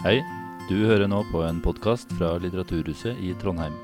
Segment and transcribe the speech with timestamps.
[0.00, 0.22] Hei,
[0.64, 3.74] du hører nå på en podkast fra Litteraturhuset i Trondheim.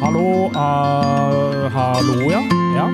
[0.00, 2.40] Hallo, uh, hallo, ja.
[2.74, 2.88] ja.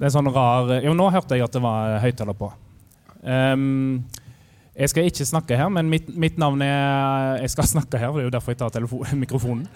[0.00, 2.50] Det er sånn rar Jo, nå hørte jeg at det var høyttaler på.
[3.22, 4.02] Um,
[4.74, 8.26] jeg skal ikke snakke her, men mitt, mitt, navn er Jeg skal snakke her, det
[8.26, 9.68] er jo derfor jeg tar mikrofonen.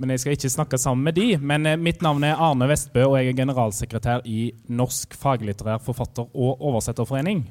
[0.00, 1.34] Men jeg skal ikke snakke sammen med de.
[1.36, 6.30] Men eh, mitt navn er Arne Vestbø, og jeg er generalsekretær i Norsk faglitterær forfatter-
[6.32, 7.44] og oversetterforening.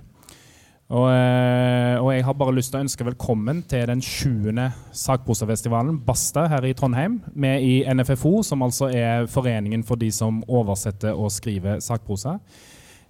[0.89, 4.71] Og, eh, og, jeg har bare lyst til å ønske velkommen til den 20.
[4.97, 7.19] sakprosafestivalen Basta her i Trondheim.
[7.38, 12.39] Med i NFFO, som altså er foreningen for de som oversetter og skriver sakprosa.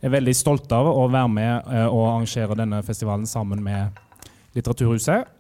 [0.02, 3.96] Jeg er veldig stolt av å være med eh, og arrangere denne festivalen sammen med
[4.58, 5.32] Litteraturhuset.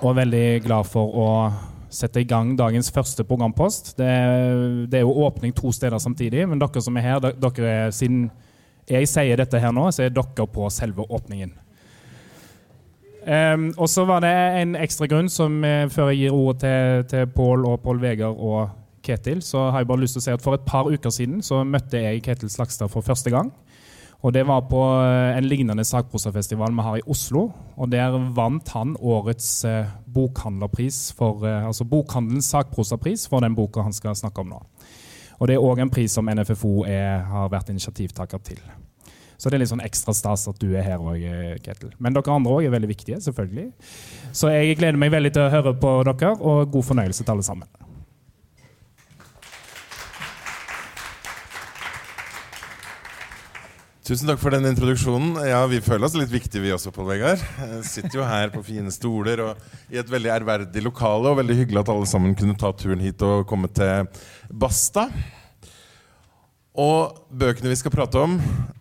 [0.00, 1.28] Og er veldig glad for å
[1.94, 3.94] sette i gang dagens første programpost.
[3.98, 4.10] Det,
[4.90, 8.28] det, er jo åpning to steder samtidig, men dere som er her, dere er, siden
[8.90, 11.54] jeg sier dette her nå, så er dere på selve åpningen.
[13.24, 17.04] Um, og så var det en ekstra grunn, som uh, før jeg gir ordet til,
[17.08, 18.74] til Pål og Pål Vegard og
[19.04, 21.40] Ketil, så har jeg bare lyst til å si at for et par uker siden
[21.44, 23.48] så møtte jeg Ketil Slagstad for første gang.
[24.24, 27.50] Og Det var på eh, en lignende sakprosafestival vi har i Oslo.
[27.76, 33.82] og Der vant han årets eh, bokhandlerpris for, eh, altså bokhandelens sakprosapris for den boka
[33.82, 34.62] han skal snakke om nå.
[35.40, 38.60] Og Det er òg en pris som NFFO er, har vært initiativtaker til.
[39.36, 41.20] Så det er litt sånn ekstra stas at du er her òg,
[41.60, 41.90] Ketil.
[41.98, 43.72] Men dere andre òg er veldig viktige, selvfølgelig.
[44.32, 47.44] Så jeg gleder meg veldig til å høre på dere, og god fornøyelse til alle
[47.44, 47.83] sammen.
[54.04, 55.38] Tusen takk for den introduksjonen.
[55.48, 57.40] Ja, Vi føler oss litt viktige, vi også, Pål Vegard.
[57.88, 61.30] Sitter jo her på fine stoler og i et veldig ærverdig lokale.
[61.30, 64.04] Og veldig hyggelig at alle sammen kunne ta turen hit og komme til
[64.52, 65.06] Basta.
[66.76, 68.34] Og bøkene vi skal prate om,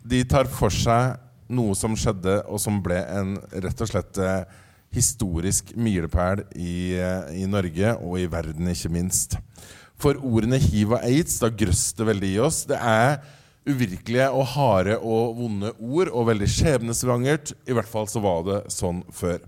[0.03, 1.15] de tar for seg
[1.47, 4.41] noe som skjedde, og som ble en rett og slett eh,
[4.91, 9.37] historisk milepæl i, eh, i Norge og i verden, ikke minst.
[9.95, 12.65] For ordene hiv og aids, da grøss det veldig i oss.
[12.67, 13.21] Det er
[13.67, 17.53] uvirkelige og harde og vonde ord, og veldig skjebnesvangert.
[17.67, 19.39] I hvert fall så var det sånn før.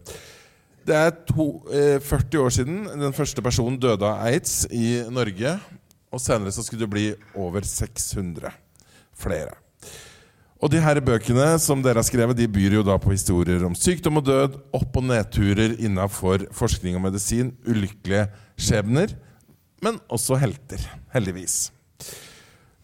[0.85, 5.59] Det er to, eh, 40 år siden den første personen døde av aids i Norge.
[6.13, 8.53] Og senere så skulle det bli over 600
[9.17, 9.55] flere.
[10.61, 13.75] Og de her bøkene som dere har skrevet, de byr jo da på historier om
[13.75, 19.13] sykdom og død, opp- og nedturer innafor forskning og medisin, ulykkelige skjebner,
[19.83, 20.79] men også helter.
[21.13, 21.74] Heldigvis.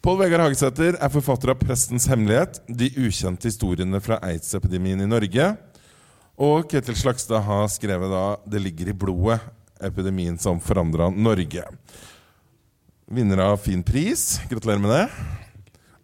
[0.02, 5.58] Pål Vegard Hagesæter er forfatter av 'Prestens hemmelighet', de ukjente historiene fra aids-epidemien i Norge.
[6.42, 9.40] Og Ketil Slagstad har skrevet da 'Det ligger i blodet',
[9.80, 11.62] epidemien som forandra Norge.
[13.12, 14.40] Vinner av fin pris.
[14.50, 15.10] Gratulerer med det.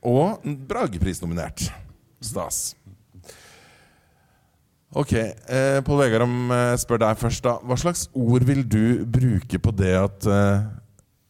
[0.04, 1.72] Og Bragepris-nominert.
[2.22, 2.76] Stas.
[4.94, 7.58] Ok, eh, Pål Vegard, om jeg spør deg først, da.
[7.66, 10.62] Hva slags ord vil du bruke på det at eh,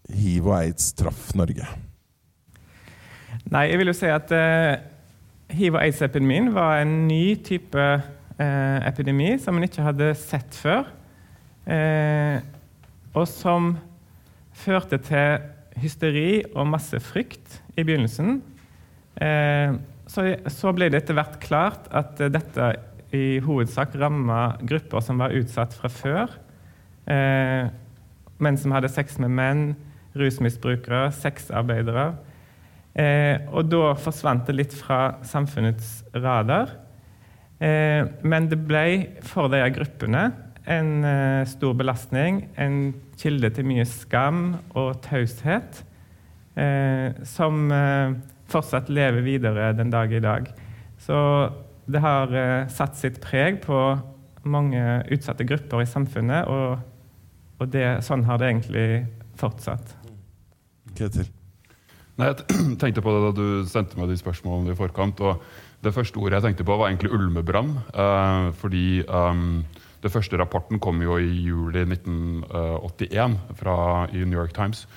[0.10, 1.87] hiv og aids traff Norge?
[3.48, 4.80] Nei, jeg vil jo si at eh,
[5.56, 10.90] hiv- og aids-epidemien var en ny type eh, epidemi som en ikke hadde sett før.
[11.68, 12.42] Eh,
[13.16, 13.72] og som
[14.58, 15.48] førte til
[15.80, 18.42] hysteri og masse frykt i begynnelsen.
[19.22, 22.70] Eh, så, så, ble det etter hvert klart at dette
[23.16, 26.38] i hovedsak ramma grupper som var utsatt fra før.
[27.08, 27.68] Eh,
[28.44, 29.68] menn som hadde sex med menn,
[30.18, 32.12] rusmisbrukere, sexarbeidere.
[32.98, 36.74] Eh, og da forsvant det litt fra samfunnets radar.
[37.62, 38.88] Eh, men det ble
[39.26, 40.28] for de gruppene
[40.68, 44.42] en eh, stor belastning, en kilde til mye skam
[44.76, 45.84] og taushet,
[46.60, 48.18] eh, som eh,
[48.52, 50.52] fortsatt lever videre den dag i dag.
[51.00, 51.18] Så
[51.88, 53.80] det har eh, satt sitt preg på
[54.48, 56.84] mange utsatte grupper i samfunnet, og,
[57.62, 58.90] og det, sånn har det egentlig
[59.40, 59.96] fortsatt.
[60.98, 61.37] Ketil?
[62.18, 62.46] Nei, Jeg
[62.82, 65.22] tenkte på det da du sendte meg de spørsmålene i forkant.
[65.22, 65.44] og
[65.86, 67.76] Det første ordet jeg tenkte på, var egentlig ulmebrann.
[67.94, 69.62] Eh, fordi um,
[70.02, 73.78] det første rapporten kom jo i juli 1981 fra,
[74.10, 74.88] i New York Times.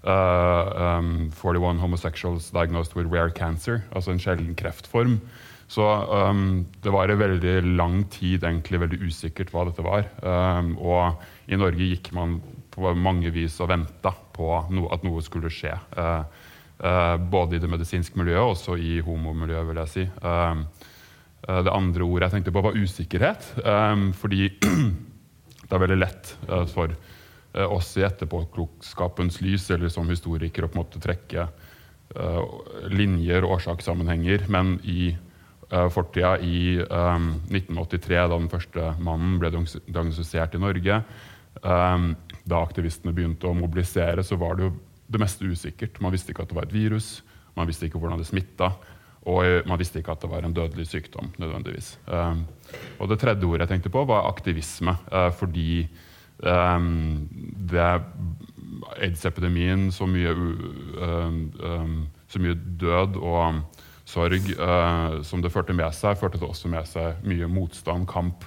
[0.00, 5.20] Uh, um, 41 homosexuals diagnosed with rare cancer, altså en sjelden kreftform.
[5.68, 10.08] Så um, det var i veldig lang tid egentlig veldig usikkert hva dette var.
[10.24, 11.20] Um, og
[11.52, 12.40] i Norge gikk man
[12.72, 15.76] på mange vis og venta på no at noe skulle skje.
[15.92, 16.24] Uh,
[16.80, 20.04] både i det medisinske miljøet og også i homomiljøet, vil jeg si.
[20.24, 20.62] Uh,
[21.44, 23.48] uh, det andre ordet jeg tenkte på, var usikkerhet.
[24.20, 24.50] Fordi
[25.66, 26.34] det er veldig lett
[26.72, 26.94] for
[27.50, 32.52] oss i etterpåklokskapens lys eller som historikere å på en måte trekke eh,
[32.94, 35.08] linjer og årsakssammenhenger, men i
[35.90, 41.00] fortida, i um, 1983, da den første mannen ble diagnostisert i Norge,
[41.62, 44.72] da aktivistene begynte å mobilisere, så var det jo
[45.10, 46.00] det meste usikkert.
[46.00, 47.20] Man visste ikke at det var et virus,
[47.58, 48.72] man visste ikke hvordan det smitta.
[49.28, 51.32] Og man visste ikke at det var en dødelig sykdom.
[51.38, 51.98] nødvendigvis.
[52.08, 52.46] Um,
[52.98, 54.96] og det tredje ordet jeg tenkte på, var aktivisme.
[55.12, 55.88] Uh, fordi
[56.38, 57.28] um,
[57.70, 58.02] det
[58.96, 63.60] aids-epidemien så mye, um, så mye død og
[64.08, 68.46] sorg uh, som det førte med seg, førte det også med seg mye motstand, kamp,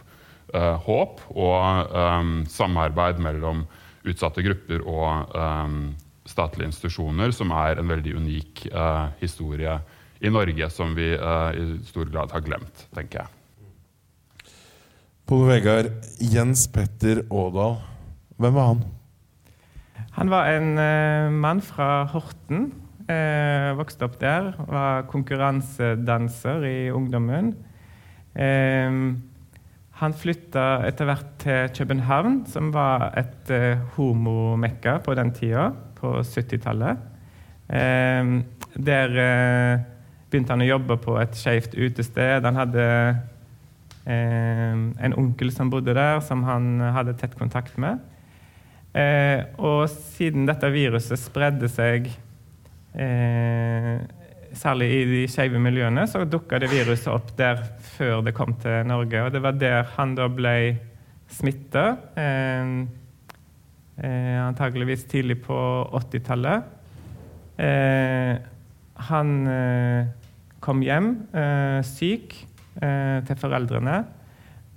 [0.55, 3.65] uh, håp og um, samarbeid mellom
[4.03, 5.93] utsatte grupper og um,
[6.27, 9.77] statlige institusjoner, som er en veldig unik uh, historie
[10.23, 14.53] i Norge som vi i stor grad har glemt, tenker jeg.
[15.27, 15.89] Pål Vegard,
[16.19, 17.75] Jens Petter Aadal,
[18.39, 18.85] hvem var han?
[20.13, 22.69] Han var en uh, mann fra Horten.
[23.03, 24.53] Uh, vokste opp der.
[24.69, 27.51] Var konkurransedanser i ungdommen.
[28.31, 29.19] Uh,
[30.01, 35.69] han flytta etter hvert til København, som var et eh, homomekka på den tida,
[36.03, 37.09] på 70-tallet.
[38.73, 39.13] der
[40.29, 42.43] begynte han å jobbe på et skeivt utested.
[42.43, 42.85] Han hadde
[44.05, 48.03] en onkel som bodde der, som han hadde tett kontakt med.
[48.93, 52.11] Eh, og siden dette viruset spredde seg
[52.93, 53.95] eh,
[54.53, 57.63] særlig i de skeive miljøene, så dukka det viruset opp der
[57.95, 59.25] før det kom til Norge.
[59.25, 60.57] Og det var der han da ble
[61.33, 61.87] smitta.
[62.13, 62.75] Eh,
[63.97, 65.59] eh, antageligvis tidlig på
[65.93, 66.63] 80-tallet.
[67.57, 68.33] Eh,
[69.09, 70.11] han eh,
[70.63, 71.13] kom hjem
[71.85, 72.35] syk
[72.73, 73.97] til foreldrene.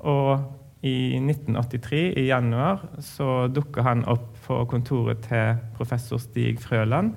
[0.04, 0.42] Og
[0.86, 7.14] i 1983, i januar, så dukka han opp på kontoret til professor Stig Frøland,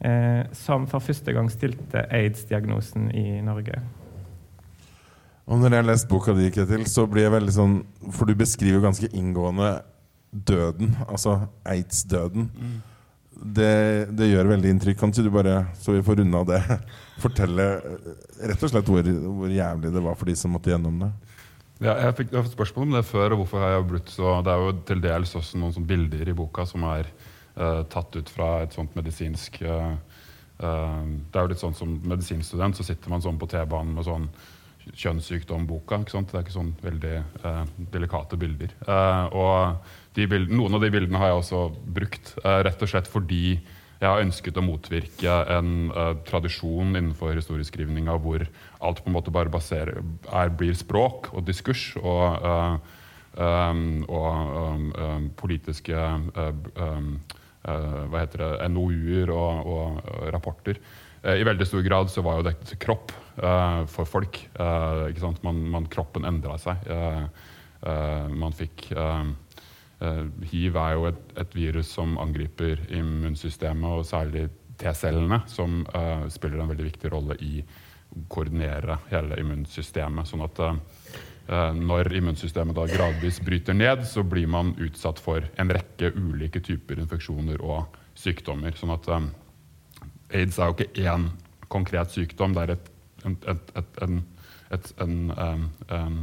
[0.00, 3.82] eh, som for første gang stilte aids-diagnosen i Norge.
[5.46, 7.74] Og når jeg har lest boka di, Ketil, så blir jeg veldig sånn
[8.10, 9.76] For du beskriver ganske inngående
[10.30, 12.50] døden, altså aids-døden.
[12.54, 12.76] Mm.
[13.36, 13.72] Det,
[14.16, 14.98] det, gjør veldig inntrykk.
[14.98, 16.60] Kan ikke du bare, så vi får unna det,
[17.24, 21.12] fortelle rett og slett hvor, hvor jævlig det var for de som måtte gjennom det?
[21.76, 23.34] Ja, jeg, fikk, jeg har fått spørsmål om det før.
[23.34, 26.36] og hvorfor har jeg blitt så, Det er jo til dels også noen bilder i
[26.36, 27.10] boka som er
[27.58, 29.92] uh, tatt ut fra et sånt medisinsk uh,
[30.62, 34.08] uh, Det er jo litt sånn Som medisinstudent så sitter man sånn på T-banen med
[34.08, 34.30] sånn
[34.86, 35.98] kjønnssykdom-boka.
[36.00, 36.30] ikke sant?
[36.30, 37.14] Det er ikke sånn veldig
[37.90, 38.70] delikate bilder.
[39.34, 39.88] og
[40.24, 41.62] bilder, Noen av de bildene har jeg også
[41.98, 43.58] brukt, rett og slett fordi
[43.96, 48.44] jeg har ønsket å motvirke en uh, tradisjon innenfor historieskrivninga hvor
[48.84, 52.76] alt på en måte bare baserer, er, blir språk og diskurs og, uh,
[53.40, 56.52] um, og um, um, politiske uh,
[57.66, 60.78] hva heter det, NOU-er og, og, rapporter.
[61.26, 63.10] I veldig stor grad så var jo dette kropp
[63.90, 64.38] for folk.
[64.54, 66.86] Man, man, kroppen endra seg.
[67.82, 68.86] man fikk
[70.00, 76.60] hiv er jo et, et, virus som angriper immunsystemet, og særlig T-cellene, som uh, spiller
[76.60, 80.28] en veldig viktig rolle i å koordinere hele immunsystemet.
[80.28, 80.76] Sånn at uh,
[81.72, 87.00] når immunsystemet da gradvis bryter ned, så blir man utsatt for en rekke ulike typer
[87.00, 88.76] infeksjoner og sykdommer.
[88.76, 89.08] Sånn at
[90.34, 91.30] aids er jo ikke én
[91.72, 92.92] konkret sykdom, det er et,
[93.24, 94.20] et, et, en,
[94.74, 95.30] en
[95.88, 96.20] en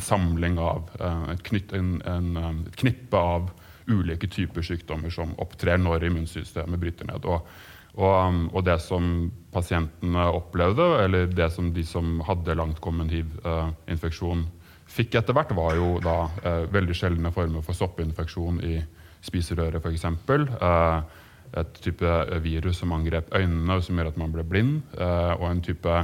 [0.00, 3.50] samling av eh, et, knytt, en, en, eh, et, knippe av
[3.90, 7.26] ulike typer sykdommer som opptrer når immunsystemet bryter ned.
[7.28, 7.46] Og,
[7.94, 14.46] og, um, og, det som pasientene opplevde, eller det som de som hadde langtkommen hiv-infeksjon,
[14.94, 18.78] fikk etter hvert, var jo da eh, veldig sjeldne former for soppinfeksjon i
[19.24, 20.04] spiserøret, f.eks.
[20.34, 21.20] Eh,
[21.60, 24.80] et type virus som angrep øynene, som gjør at man ble blind.
[24.98, 25.98] Eh, og en type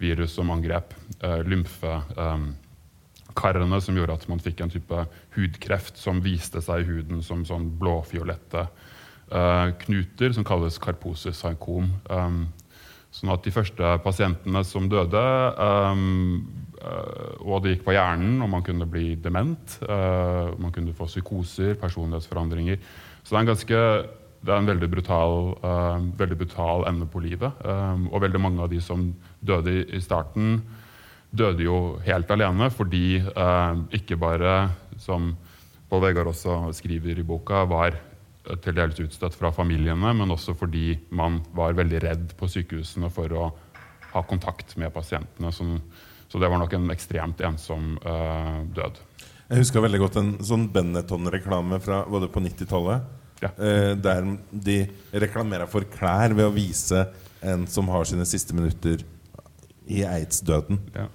[0.00, 2.00] virus som angrep eh, lymfe.
[2.16, 2.50] Eh,
[3.38, 5.04] karene som gjorde at man fikk en type
[5.36, 8.66] hudkreft som viste seg i huden som sånn blåfiolette
[9.32, 11.90] uh, knuter, som kalles karposis-sarkom.
[12.10, 12.40] Um,
[13.14, 15.24] sånn at de første pasientene som døde,
[15.58, 16.44] um,
[16.78, 21.08] uh, og det gikk på hjernen, og man kunne bli dement, uh, man kunne få
[21.10, 22.78] psykoser, personlighetsforandringer
[23.22, 23.84] Så det er en ganske
[24.40, 25.50] det er en veldig brutal,
[26.16, 27.58] veldig brutal ende på livet.
[27.60, 29.02] Um, og veldig mange av de som
[29.44, 30.62] døde i, i starten,
[31.30, 34.54] døde jo helt alene fordi eh, ikke bare,
[34.98, 35.32] som
[35.90, 37.96] Pål Vegard også skriver i boka, var
[38.64, 43.34] til dels utstøtt fra familiene, men også fordi man var veldig redd på sykehusene for
[43.36, 43.50] å
[44.10, 45.52] ha kontakt med pasientene.
[45.54, 45.66] Så,
[46.30, 49.00] så det var nok en ekstremt ensom eh, død.
[49.50, 53.06] Jeg husker veldig godt en sånn Benetton-reklame fra det på 90-tallet.
[53.40, 53.50] Ja.
[53.56, 57.06] Eh, der de reklamerer for klær ved å vise
[57.40, 59.02] en som har sine siste minutter
[59.90, 60.78] i aids-døden.
[60.94, 61.08] Ja.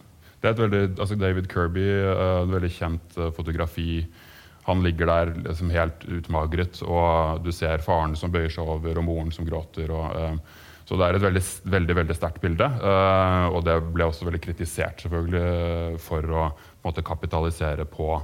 [0.45, 4.03] Det er et veldig, altså David Kirby, uh, et veldig kjent uh, fotografi.
[4.67, 9.07] Han ligger der liksom helt utmagret, og du ser faren som bøyer seg over, og
[9.07, 9.89] moren som gråter.
[9.89, 11.41] Og, uh, så det er et veldig,
[11.73, 12.67] veldig, veldig sterkt bilde.
[13.49, 16.43] og det ble også veldig kritisert selvfølgelig for å
[16.85, 18.19] måte, kapitalisere på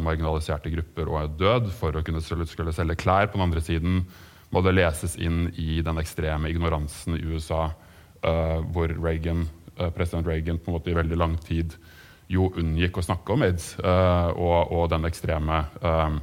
[0.00, 3.28] marginaliserte grupper og død for å kunne skulle selge klær.
[3.28, 4.00] På den andre siden
[4.56, 7.66] må det leses inn i den ekstreme ignoransen i USA,
[8.24, 11.74] hvor Reagan Eh, president Reagan på en måte i veldig lang tid
[12.32, 16.18] jo unngikk å snakke om aids uh, og, og, den ekstreme um,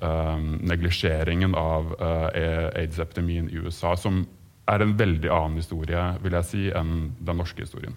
[0.00, 4.22] um, neglisjeringen av uh, aids-epidemien i USA, som
[4.68, 7.96] er en veldig annen historie vil jeg si, enn den norske historien.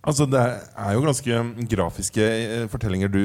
[0.00, 2.26] Altså, Det er jo ganske grafiske
[2.72, 3.20] fortellinger du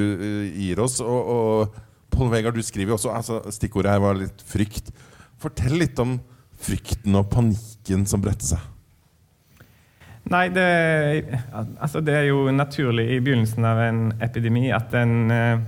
[0.49, 0.97] gir oss.
[0.99, 1.77] Og, og
[2.11, 4.91] Pål Vegard, du skriver også altså, Stikkordet her var litt frykt.
[5.39, 6.17] Fortell litt om
[6.65, 8.74] frykten og panikken som bredte seg.
[10.33, 10.65] Nei, det,
[11.53, 15.59] altså det, er jo naturlig i begynnelsen av en epidemi at en eh,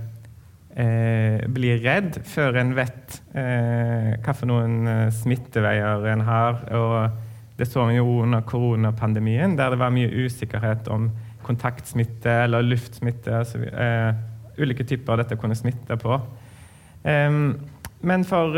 [0.74, 6.58] eh blir redd før en vet eh, noen eh, smitteveier en har.
[6.74, 11.10] Og det så vi jo under koronapandemien, der det var mye usikkerhet om
[11.46, 13.38] kontaktsmitte eller luftsmitte.
[13.38, 14.10] Altså, eh,
[14.58, 16.18] ulike typer dette kunne smitte på.
[18.02, 18.56] men for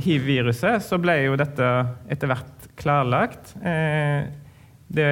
[0.00, 1.68] hiv-viruset så ble jo dette
[2.10, 3.54] etter hvert klarlagt.
[3.62, 4.26] Eh,
[4.90, 5.10] det,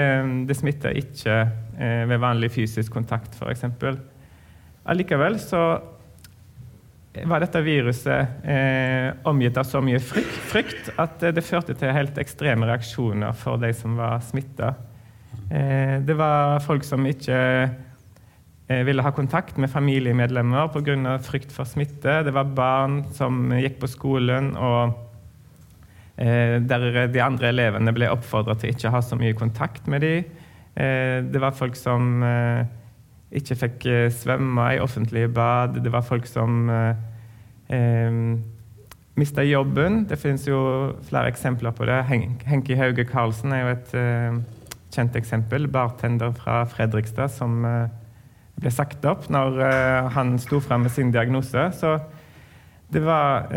[0.48, 1.36] det smitter ikke
[1.78, 3.64] eh, ved vanlig fysisk kontakt, f.eks.
[4.88, 5.62] Allikevel så
[7.28, 12.18] var dette viruset eh, omgitt av så mye frykt, frykt, at det førte til helt
[12.20, 14.74] ekstreme reaksjoner for de som var smitta.
[15.50, 21.18] Eh, det var folk som ikke eh, ville ha kontakt med familiemedlemmer pga.
[21.22, 22.22] frykt for smitte.
[22.26, 25.07] Det var barn som gikk på skolen og Eh,
[26.18, 30.24] der de andre elevene ble oppfordra til ikke å ha så mye kontakt med dem.
[30.74, 32.66] Eh, det var folk som eh,
[33.38, 35.78] ikke fikk svømme i offentlige bad.
[35.84, 38.34] Det var folk som eh,
[39.18, 40.04] mista jobben.
[40.08, 40.58] Det finnes jo
[41.08, 41.98] flere eksempler på det.
[42.46, 44.38] Henki Hauge Karlsen er jo et eh,
[44.94, 45.68] kjent eksempel.
[45.72, 47.90] Bartender fra Fredrikstad som eh,
[48.58, 51.70] ble sagt opp når eh, han sto fram med sin diagnose.
[51.78, 51.96] Så
[52.88, 53.50] det var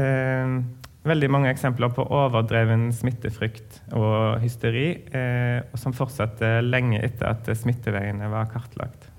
[1.08, 8.30] veldig mange eksempler på overdreven smittefrykt og hysteri, eh, som fortsatte lenge etter at smitteveiene
[8.32, 9.10] var kartlagt.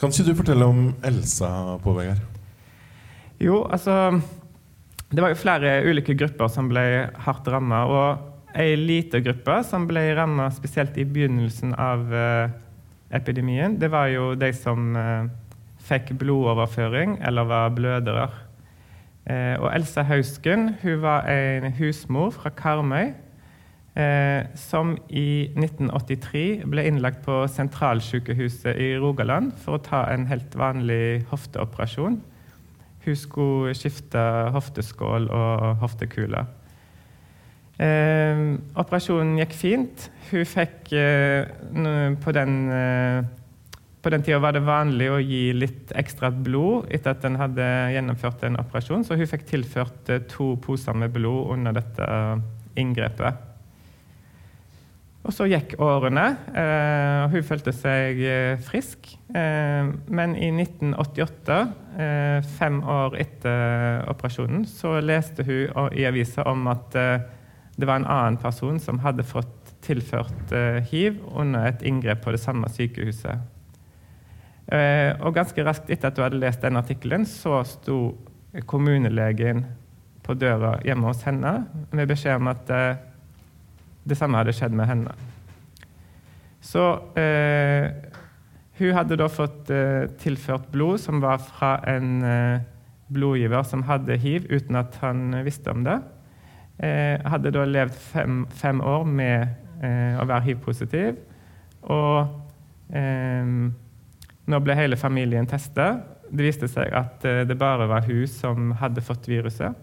[0.00, 1.50] Kan ikke du fortelle om Elsa
[1.82, 2.22] på Vegard?
[3.40, 4.20] Jo, altså
[5.08, 6.82] Det var jo flere ulike grupper som ble
[7.22, 7.84] hardt ramma.
[7.86, 12.50] Og ei lita gruppe som ble ramma spesielt i begynnelsen av eh,
[13.14, 15.28] epidemien, det var jo de som eh,
[15.86, 18.26] fikk blodoverføring eller var blødere.
[19.26, 23.08] Eh, og Elsa Hausken hun var en husmor fra Karmøy
[23.98, 30.54] eh, som i 1983 ble innlagt på sentralsykehuset i Rogaland for å ta en helt
[30.58, 32.20] vanlig hofteoperasjon.
[33.06, 34.22] Hun skulle skifte
[34.54, 36.46] hofteskål og hoftekule.
[37.82, 38.44] Eh,
[38.78, 40.06] operasjonen gikk fint.
[40.30, 41.50] Hun fikk eh,
[42.22, 43.26] på den eh,
[44.06, 47.64] på den tida var det vanlig å gi litt ekstra blod etter at en hadde
[47.90, 52.44] gjennomført en operasjon, så hun fikk tilført eh, to poser med blod under dette eh,
[52.78, 53.40] inngrepet.
[55.26, 58.20] Og så gikk årene, eh, og hun følte seg
[58.62, 59.10] frisk.
[59.26, 61.56] Men i 1988,
[62.60, 68.38] fem år etter operasjonen, så leste hun i avisa om at det var en annen
[68.38, 70.54] person som hadde fått tilført
[70.94, 73.55] hiv under et inngrep på det samme sykehuset.
[74.66, 78.16] Eh, og ganske raskt etter at du hadde lest den artikkelen, så sto
[78.66, 79.64] kommunelegen
[80.26, 81.52] på døra hjemme hos henne
[81.94, 82.98] med beskjed om at eh,
[84.06, 85.14] det samme hadde skjedd med henne.
[86.66, 86.82] Så
[87.18, 87.90] eh,
[88.78, 92.64] hun hadde da fått eh, tilført blod som var fra en eh,
[93.14, 95.96] blodgiver som hadde hiv, uten at han visste om det.
[96.82, 101.18] Eh, hadde da levd fem, fem år med å være hiv-positiv.
[101.92, 102.30] Og
[104.46, 105.92] nå ble hele familien testa.
[106.26, 109.74] Det viste seg at eh, det bare var hun som hadde fått viruset.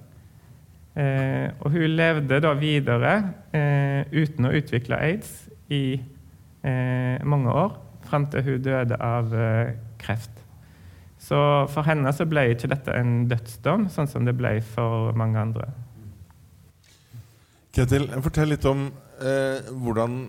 [0.93, 3.13] Eh, og hun levde da videre
[3.55, 9.73] eh, uten å utvikle aids i eh, mange år, fram til hun døde av eh,
[10.01, 10.43] kreft.
[11.23, 11.39] Så
[11.71, 15.69] for henne så ble ikke dette en dødsdom, sånn som det ble for mange andre.
[17.73, 18.89] Ketil, fortell litt om
[19.23, 20.27] eh, hvordan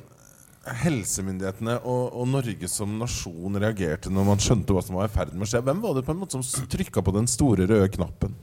[0.85, 5.35] helsemyndighetene og, og, Norge som nasjon reagerte når man skjønte hva som var i ferd
[5.35, 5.63] med å skje?
[5.67, 8.35] Hvem var det på en måte som trykka på den store røde knappen?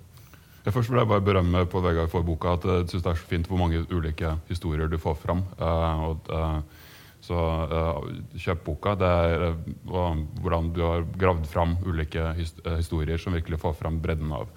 [0.61, 3.17] Jeg først vil jeg bare berømme på Vegard for boka at jeg synes det er
[3.17, 5.41] så fint hvor mange ulike historier du får fram.
[5.57, 7.37] Uh, og, uh, så
[7.71, 8.93] uh, kjøp boka.
[8.97, 9.47] Det er
[9.89, 14.53] hvordan du har gravd fram ulike his historier som virkelig får fram bredden av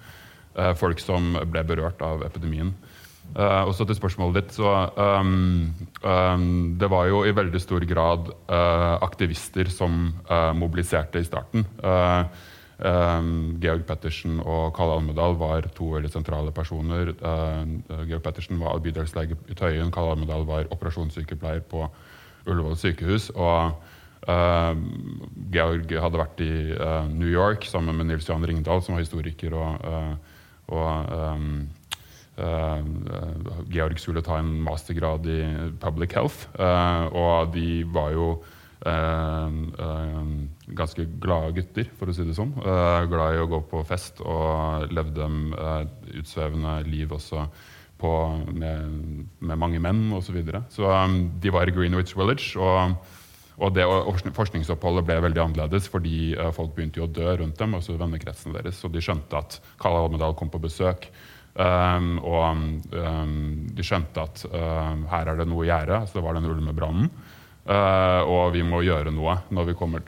[0.79, 2.69] folk som ble berørt av epidemien.
[3.35, 5.73] Uh, og så til spørsmålet ditt, så um,
[6.07, 11.65] um, Det var jo i veldig stor grad uh, aktivister som uh, mobiliserte i starten.
[12.75, 17.13] Um, Georg Pettersen og Kalle Almedal var to veldig sentrale personer.
[18.07, 21.85] Georg Pettersen var bydelslege i Tøyen, Kalle Almedal var operasjonssykepleier på
[22.45, 23.29] Ullevål sykehus.
[23.35, 23.71] og
[25.55, 26.51] Georg hadde vært i
[27.15, 29.87] New York sammen med Nils Johan Ringdal, som var historiker og,
[30.75, 31.15] og
[33.71, 35.39] Georg skulle ta en mastergrad i
[35.79, 38.35] public health, uh, og de var jo
[40.77, 42.51] ganske glade gutter, for å si det sånn.
[43.09, 45.25] glad i å gå på fest og levde
[46.19, 47.47] utsvevende liv også
[47.97, 48.11] på,
[48.51, 50.27] med, med, mange menn osv.
[50.27, 50.61] Så, videre.
[50.69, 50.91] så
[51.41, 52.53] de var i Greenwich Village.
[52.59, 52.93] og
[53.55, 53.85] og det
[54.35, 57.77] Forskningsoppholdet ble veldig annerledes fordi folk begynte jo å dø rundt dem.
[57.77, 61.07] også vennekretsen deres, Og de skjønte at Kalle Almedal kom på besøk.
[61.55, 62.41] Um, og
[62.91, 63.35] um,
[63.71, 66.01] de skjønte at uh, her er det noe i gjære.
[66.03, 67.09] Så det var den ulmebrannen.
[67.65, 69.37] Uh, og vi må gjøre noe.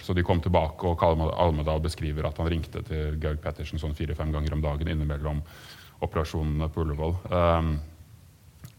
[0.04, 1.04] Så de kom tilbake, og
[1.40, 5.42] Almedal beskriver at han ringte til Georg Pettersen sånn fire-fem ganger om dagen innimellom
[6.04, 7.16] operasjonene på Ullevål.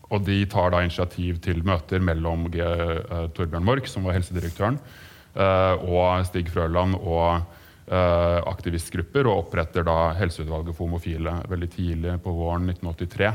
[0.08, 4.78] og de tar da initiativ til møter mellom G uh, Torbjørn Mork, som var helsedirektøren,
[5.34, 7.57] uh, og Stig Frøland og Eh,
[7.88, 13.30] aktivistgrupper, og oppretter da Helseutvalget for homofile veldig tidlig på våren 1983.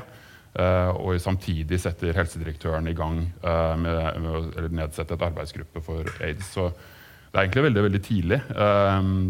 [0.53, 6.10] Uh, og samtidig setter helsedirektøren i gang uh, med, med, å nedsette et arbeidsgruppe for
[6.22, 6.51] aids.
[6.53, 8.38] Så det er egentlig veldig veldig tidlig.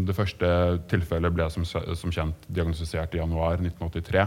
[0.04, 0.48] Det første
[0.90, 4.26] tilfellet ble som, som, kjent diagnostisert i januar 1983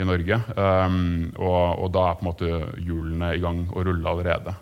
[0.00, 0.38] i Norge.
[0.56, 2.48] Og, og, da er på en måte
[2.80, 4.54] hjulene i gang og rulle allerede.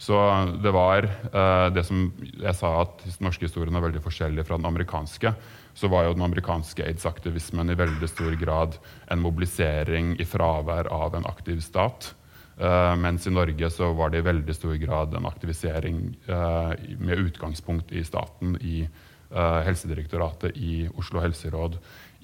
[0.00, 0.16] Så
[0.62, 4.56] det var uh, det som jeg sa, at den norske historien er veldig forskjellig fra
[4.56, 5.34] den amerikanske.
[5.76, 8.78] Så var jo den amerikanske aids-aktivismen i veldig stor grad
[9.12, 12.14] en mobilisering i fravær av en aktiv stat.
[12.56, 16.00] Uh, mens i Norge så var det i veldig stor grad en aktivisering
[16.32, 18.82] uh, med utgangspunkt i staten, i
[19.30, 21.76] Helsedirektoratet, i Oslo helseråd,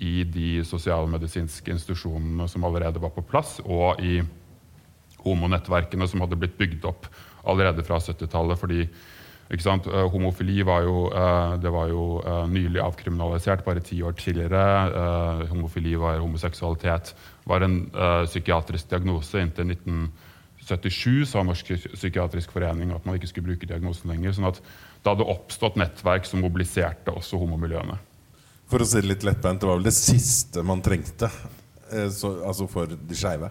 [0.03, 4.17] i de sosialmedisinske institusjonene som allerede var på plass, og i
[5.23, 7.07] homonettverkene som hadde blitt bygd opp
[7.47, 8.59] allerede fra 70-tallet.
[8.59, 11.11] fordi uh, Homofili var jo,
[11.63, 15.47] det var jo uh, nylig avkriminalisert, bare ti år tidligere.
[15.49, 17.91] homofili var homoseksualitet var en
[18.27, 24.33] psykiatrisk diagnose inntil 1977 sa Norsk psykiatrisk forening at man ikke skulle bruke diagnosen lenger.
[24.33, 24.59] sånn at
[25.03, 27.99] det hadde oppstått nettverk som mobiliserte også homomiljøene.
[28.67, 31.31] For å si det litt lettbeint, det var vel det siste man trengte
[32.11, 33.51] så, altså for de skeive?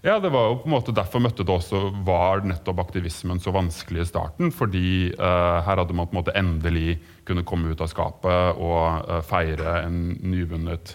[0.00, 3.52] Ja, det var jo på en måte Derfor møtte det også var nettopp aktivismen så
[3.52, 4.52] vanskelig i starten.
[4.54, 9.10] Fordi uh, her hadde man på en måte endelig kunne komme ut av skapet og
[9.10, 10.94] uh, feire en nyvunnet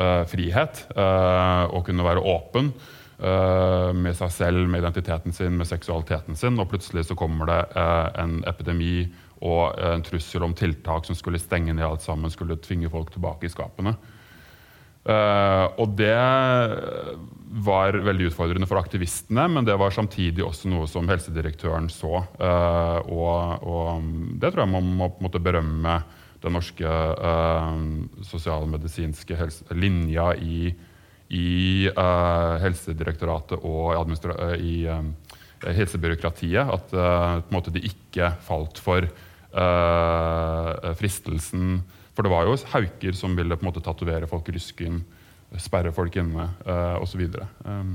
[0.00, 0.86] uh, frihet.
[0.96, 2.72] og kunne være åpen
[3.18, 6.54] med seg selv, med identiteten sin, med seksualiteten sin.
[6.62, 7.56] Og plutselig så kommer det
[8.22, 9.08] en epidemi
[9.42, 13.48] og en trussel om tiltak som skulle stenge ned alt sammen, skulle tvinge folk tilbake
[13.48, 13.96] i skapene.
[15.08, 16.12] Uh, og det
[17.64, 22.20] var veldig utfordrende for aktivistene, men det var samtidig også noe som helsedirektøren så.
[22.36, 25.94] Uh, og, og, det tror jeg man må på en måte berømme
[26.38, 26.86] den norske
[28.28, 29.34] sosialmedisinske
[29.74, 30.68] linja i,
[31.34, 31.48] i
[32.62, 34.14] Helsedirektoratet og
[34.62, 34.86] i
[35.66, 36.70] helsebyråkratiet.
[36.76, 36.94] At
[37.50, 39.02] måte de ikke falt for
[41.02, 41.80] fristelsen
[42.18, 45.04] for det var jo hauker som ville på en måte tatovere folk i lysken,
[45.62, 47.20] sperre folk inne uh, osv.
[47.62, 47.92] Um.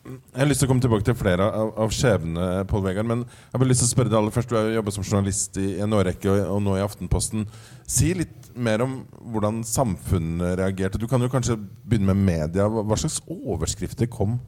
[0.00, 3.08] Jeg har lyst til å komme tilbake til flere av, av skjebnene, Pål Vegard.
[3.10, 4.48] Men jeg har bare lyst til å spørre deg aller først.
[4.48, 7.44] Du har jobbet som journalist i en årrekke og, og nå i Aftenposten.
[7.84, 8.96] Si litt mer om
[9.34, 11.02] hvordan samfunnet reagerte.
[11.02, 12.64] Du kan jo kanskje begynne med media.
[12.64, 14.40] Hva slags overskrifter kom?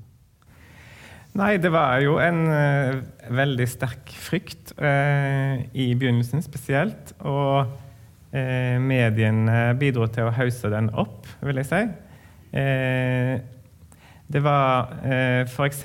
[1.37, 7.12] Nei, det var jo en uh, veldig sterk frykt uh, i begynnelsen spesielt.
[7.20, 7.68] Og
[8.33, 11.81] Eh, mediene bidro til å hause den opp, vil jeg si.
[12.57, 13.35] Eh,
[14.33, 15.83] det var eh, f.eks.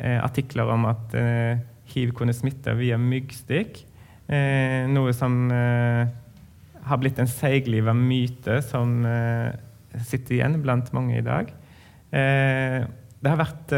[0.00, 1.60] Eh, artikler om at eh,
[1.92, 3.84] hiv kunne smitte via myggstikk.
[4.30, 6.10] Eh, noe som eh,
[6.90, 9.04] har blitt en seigliva myte som
[10.08, 11.50] sitter igjen blant mange i dag.
[12.10, 13.72] det har vært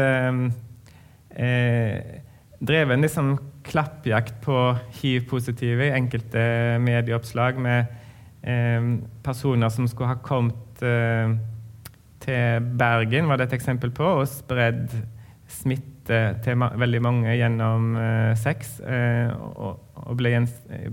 [2.63, 4.57] drevet en liksom klappjakt på
[4.99, 6.43] hiv-positive i enkelte
[6.83, 7.85] medieoppslag med
[8.43, 8.89] eh,
[9.23, 11.35] personer som skulle ha kommet eh,
[12.23, 14.91] til Bergen, var det et eksempel på, og spredd
[15.51, 18.79] smitte til ma veldig mange gjennom eh, sex.
[18.83, 20.35] Eh, og, og ble,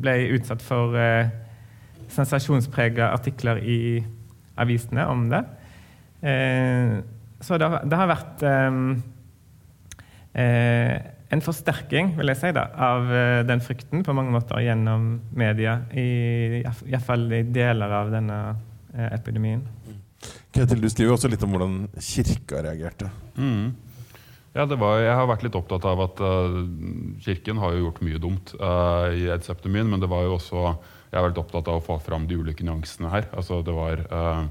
[0.03, 1.31] ble, utsatt for eh,
[2.11, 4.05] sensasjonsprega artikler i
[4.61, 5.45] avisene om det.
[6.23, 6.99] Eh,
[7.41, 8.71] så det, det, har vært eh,
[11.31, 13.11] en forsterking vil jeg si da, av
[13.47, 15.77] den frykten på mange måter gjennom media.
[15.95, 18.38] I, Iallfall i deler av denne
[19.14, 19.62] epidemien.
[20.51, 23.11] Ketil, du skriver også litt om hvordan kirka reagerte.
[23.38, 23.71] Mm.
[24.51, 26.57] Ja, var, jeg har vært litt opptatt av at uh,
[27.23, 30.64] Kirken har jo gjort mye dumt uh, i aids-epidemien, men det var jo også,
[31.12, 33.29] jeg har vært opptatt av å få fram de ulike nyansene her.
[33.31, 34.49] Altså, det var uh,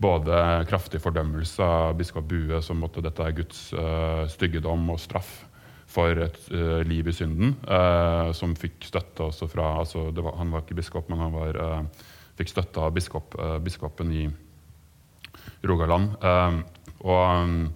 [0.00, 0.40] både
[0.70, 3.66] kraftig fordømmelse av biskop Bue, som måtte dette er Guds
[4.32, 5.32] styggedom og straff
[5.88, 6.38] for et
[6.84, 7.54] liv i synden,
[8.36, 11.58] som fikk støtte også fra altså var, Han var ikke biskop, men han var,
[12.36, 14.26] fikk støtte av biskop, biskopen i
[15.64, 16.12] Rogaland.
[17.00, 17.72] og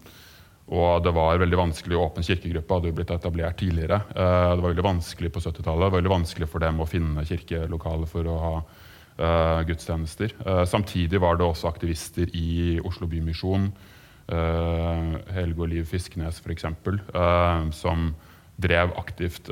[0.72, 3.98] og det var veldig vanskelig å åpne kirkegruppe, hadde jo blitt etablert tidligere.
[4.09, 5.83] Det var veldig vanskelig på 70-tallet.
[5.83, 10.33] Det var veldig vanskelig for dem å finne kirkelokaler for å ha uh, gudstjenester.
[10.40, 13.68] Uh, samtidig var det også aktivister i Oslo Bymisjon,
[14.33, 18.12] uh, Helge og Liv Fisknes f.eks., uh, som
[18.62, 19.49] drev aktivt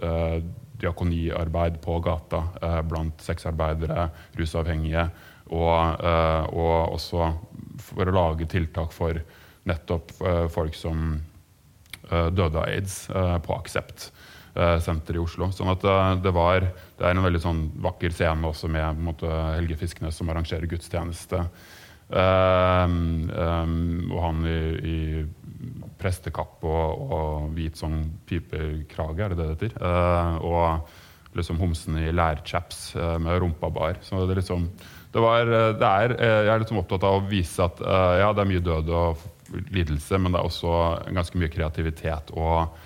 [0.81, 2.45] diakoniarbeid på gata
[2.87, 4.05] blant sexarbeidere,
[4.38, 5.07] rusavhengige,
[5.51, 6.05] og,
[6.55, 7.31] og også
[7.83, 9.19] for å lage tiltak for
[9.69, 11.14] nettopp uh, folk som
[12.11, 14.11] uh, døde av aids uh, på Aksept
[14.83, 15.47] senter i Oslo.
[15.55, 15.85] Sånn at
[16.25, 16.64] det, var,
[16.99, 21.45] det er en veldig sånn vakker scene også med måte, Helge Fisknes som arrangerer gudstjeneste.
[22.11, 29.46] Um, um, og han i, i prestekapp og, og, hvit sånn pipekrage, er det det
[29.46, 29.77] det heter?
[29.79, 34.01] Uh, og liksom homsen i lærchaps uh, med rumpa bar.
[34.03, 34.70] Så det er liksom
[35.11, 38.46] det var, det er, Jeg er liksom opptatt av å vise at ja, det er
[38.46, 39.25] mye død og
[39.75, 40.75] lidelse, men det er også
[41.14, 42.77] ganske mye kreativitet og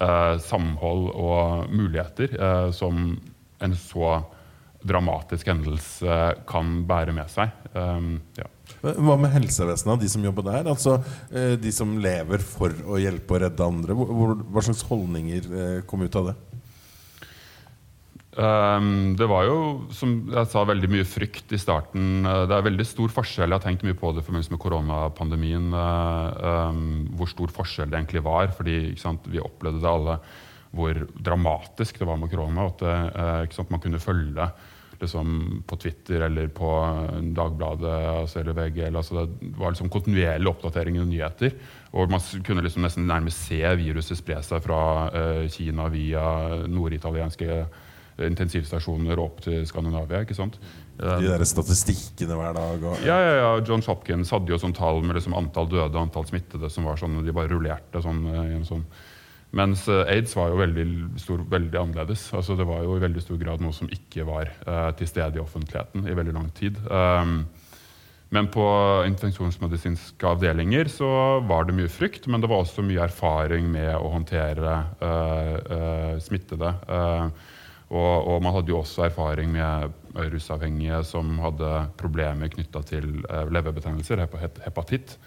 [0.00, 3.16] eh, samhold og muligheter eh, som
[3.62, 4.14] en så
[4.82, 6.18] dramatisk hendelse
[6.48, 7.52] kan bære med seg.
[7.74, 8.48] Um, ja.
[8.82, 10.70] Hva med helsevesenet, de som jobber der?
[10.70, 10.96] Altså
[11.30, 13.94] eh, De som lever for å hjelpe og redde andre.
[13.94, 16.38] Hva slags holdninger eh, kom ut av det?
[18.32, 19.56] Um, det var jo,
[19.92, 22.24] som jeg sa, veldig mye frykt i starten.
[22.24, 23.50] Uh, det er veldig stor forskjell.
[23.50, 25.68] Jeg har tenkt mye på det i forbindelse med koronapandemien.
[25.76, 26.86] Um,
[27.18, 28.50] hvor stor forskjell det egentlig var.
[28.56, 30.18] fordi sant, vi opplevde det alle
[30.72, 32.70] hvor dramatisk det var med korona.
[32.72, 34.48] At det, sant, man kunne følge
[35.02, 36.70] liksom, på Twitter eller på
[37.36, 38.96] Dagbladet altså, eller VGL.
[38.96, 41.56] Altså, det var liksom kontinuerlig oppdatering av nyheter.
[41.92, 44.82] Og man kunne liksom nesten nærmest se viruset spre seg fra
[45.52, 46.24] Kina via
[46.70, 47.64] norditalienske
[48.20, 50.22] intensivstasjoner opp til Skandinavia.
[50.24, 50.58] ikke sant?
[50.98, 52.84] De der statistikkene hver dag?
[52.84, 53.16] Og, ja.
[53.16, 56.70] ja, ja, John Hopkins hadde jo sånn tall med liksom antall døde og antall smittede
[56.70, 58.26] som var sånn, de bare rullerte sånn.
[58.28, 58.84] en sånn.
[59.52, 60.86] Mens uh, aids var jo veldig,
[61.20, 62.24] stor, veldig annerledes.
[62.32, 65.36] Altså, det var jo i veldig stor grad noe som ikke var uh, til stede
[65.36, 66.80] i offentligheten i veldig lang tid.
[66.88, 67.42] Um,
[68.32, 68.64] men på
[69.10, 71.08] infeksjonsmedisinske avdelinger så
[71.44, 76.72] var det mye frykt, men det var også mye erfaring med å håndtere uh, smittede.
[76.88, 77.28] Uh,
[77.92, 79.92] og, og, man hadde jo også erfaring med
[80.32, 84.24] rusavhengige som hadde problemer knytta til uh, leverbetennelser,
[84.64, 85.18] hepatitt,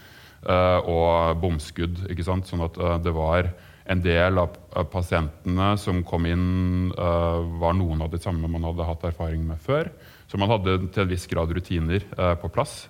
[0.49, 2.07] uh, og bomskudd.
[2.09, 2.49] ikke sant?
[2.49, 3.51] Sånn at uh, det var
[3.85, 4.55] en del av,
[4.89, 9.91] pasientene som kom inn, var noen av de samme man hadde hatt erfaring med før.
[10.25, 12.07] Så man hadde til en viss grad rutiner
[12.41, 12.87] på plass.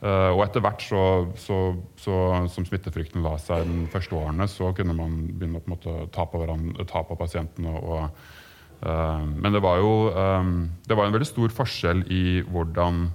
[0.00, 1.00] Uh, og etter hvert, så,
[1.36, 1.56] så,
[2.00, 2.18] så,
[2.48, 6.40] som smittefrykten la seg de første årene, så kunne man begynne å ta, på
[6.88, 7.74] ta på pasientene.
[7.76, 8.22] Og,
[8.80, 10.54] uh, men det var jo um,
[10.88, 13.10] det var en veldig stor forskjell i hvordan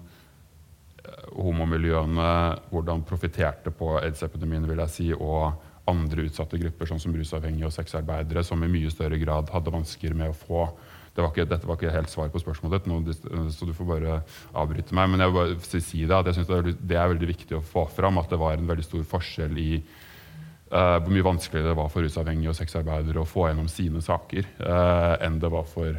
[1.36, 2.30] homomiljøene
[2.70, 7.76] hvordan profitterte på aids-epidemien, vil jeg si, og andre utsatte grupper, sånn som rusavhengige og
[7.76, 10.68] sexarbeidere, som i mye større grad hadde vansker med å få
[11.16, 14.16] det var ikke, dette var ikke helt svar på spørsmålet ditt, så du får bare
[14.52, 15.14] avbryte meg.
[15.14, 17.86] Men jeg vil bare si det at jeg synes det, er veldig viktig å få
[17.88, 21.88] fram at det var en veldig stor forskjell i uh, hvor mye vanskeligere det var
[21.94, 25.96] for rusavhengige og sexarbeidere å få gjennom sine saker uh, enn det var for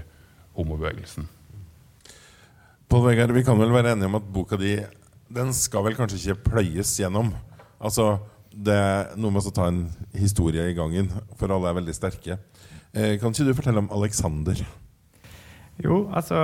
[0.61, 1.31] homobevegelsen.
[2.93, 4.77] Pål Vegard, vi kan vel være enige om at boka di
[5.33, 7.33] den skal vel kanskje ikke pløyes gjennom?
[7.81, 8.19] Altså,
[8.57, 9.85] det er noe med å ta en
[10.17, 12.39] historie i gangen, for alle er veldig sterke.
[12.97, 14.63] Eh, kan ikke du fortelle om Alexander?
[15.85, 16.39] Jo, altså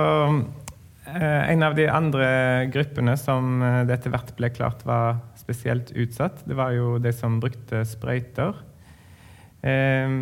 [1.09, 2.27] eh, En av de andre
[2.73, 7.13] gruppene som eh, det etter hvert ble klart var spesielt utsatt, det var jo de
[7.15, 8.61] som brukte sprøyter.
[9.65, 10.19] Eh,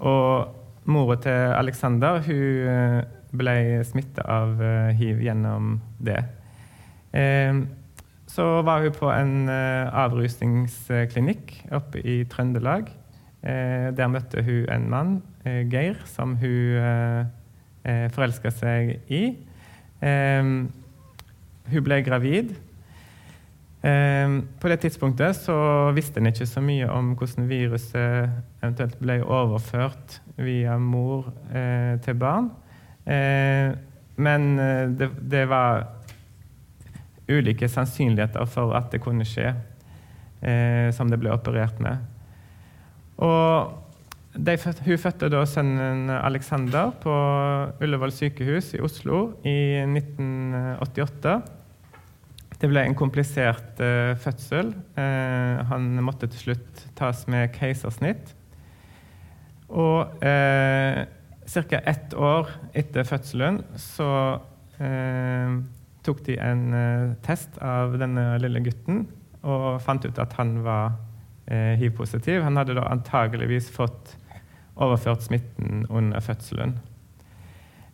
[0.00, 3.54] og mora til Alexander hun ble
[3.86, 4.58] smitta av
[4.98, 6.18] hiv gjennom det.
[8.32, 12.88] Så var hun på en uh, avrusningsklinikk oppe i Trøndelag.
[13.42, 15.14] Uh, der møtte hun en mann,
[15.44, 17.30] uh, Geir, som hun
[17.82, 19.34] forelska seg i.
[19.98, 22.52] hun ble gravid.
[24.60, 28.30] på det tidspunktet så visste en ikke så mye om hvordan viruset
[28.62, 31.32] eventuelt ble overført via mor
[32.04, 32.52] til barn.
[34.14, 34.56] men
[34.94, 35.88] det, det var
[37.30, 39.54] ulike sannsynligheter for at det kunne skje,
[40.42, 42.02] eh, som det ble operert med.
[43.22, 43.78] Og
[44.32, 47.14] de, hun fødte da sønnen Alexander på
[47.84, 51.34] Ullevål sykehus i Oslo i 1988.
[52.62, 54.72] Det ble en komplisert eh, fødsel.
[54.96, 58.32] Eh, han måtte til slutt tas med keisersnitt.
[59.72, 61.02] Og eh,
[61.52, 61.80] ca.
[61.84, 64.08] ett år etter fødselen så
[64.80, 65.58] eh,
[66.06, 69.04] tok de en uh, test av denne lille gutten
[69.42, 70.94] og fant ut at han var
[71.50, 72.42] uh, hiv-positiv.
[72.46, 74.16] Han hadde da antageligvis fått
[74.82, 76.76] overført smitten under fødselen.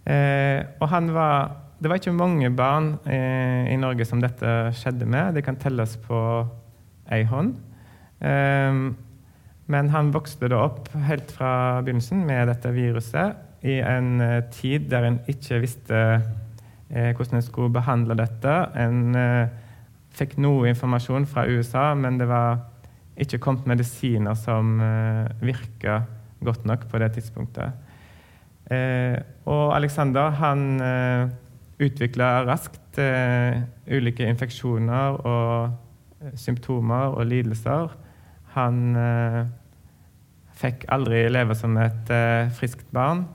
[0.08, 5.36] Uh, og han var Det var ikke mange barn i Norge som dette skjedde med.
[5.36, 6.18] Det kan telles på
[7.14, 7.54] ei hånd.
[9.70, 14.18] men han vokste da opp helt fra begynnelsen med dette viruset i en
[14.50, 16.26] tid der en ikke visste eh,
[16.88, 18.54] hvordan en skulle behandle dette.
[18.80, 19.48] En eh,
[20.16, 22.62] fikk noe informasjon fra USA, men det var
[23.18, 26.02] ikke kommet medisiner som eh, virka
[26.44, 27.74] godt nok på det tidspunktet.
[28.70, 29.16] Eh,
[29.48, 31.28] og Alexander han eh,
[31.82, 35.70] utvikla raskt eh, ulike infeksjoner og
[36.22, 37.94] eh, symptomer og lidelser.
[38.54, 39.40] Han eh,
[40.58, 43.26] fikk aldri leve som et eh, friskt barn.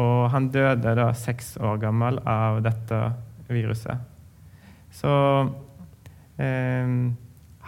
[0.00, 3.00] Og han døde da seks år gammel av dette
[3.52, 4.00] viruset.
[4.92, 5.12] Så
[6.40, 6.94] eh,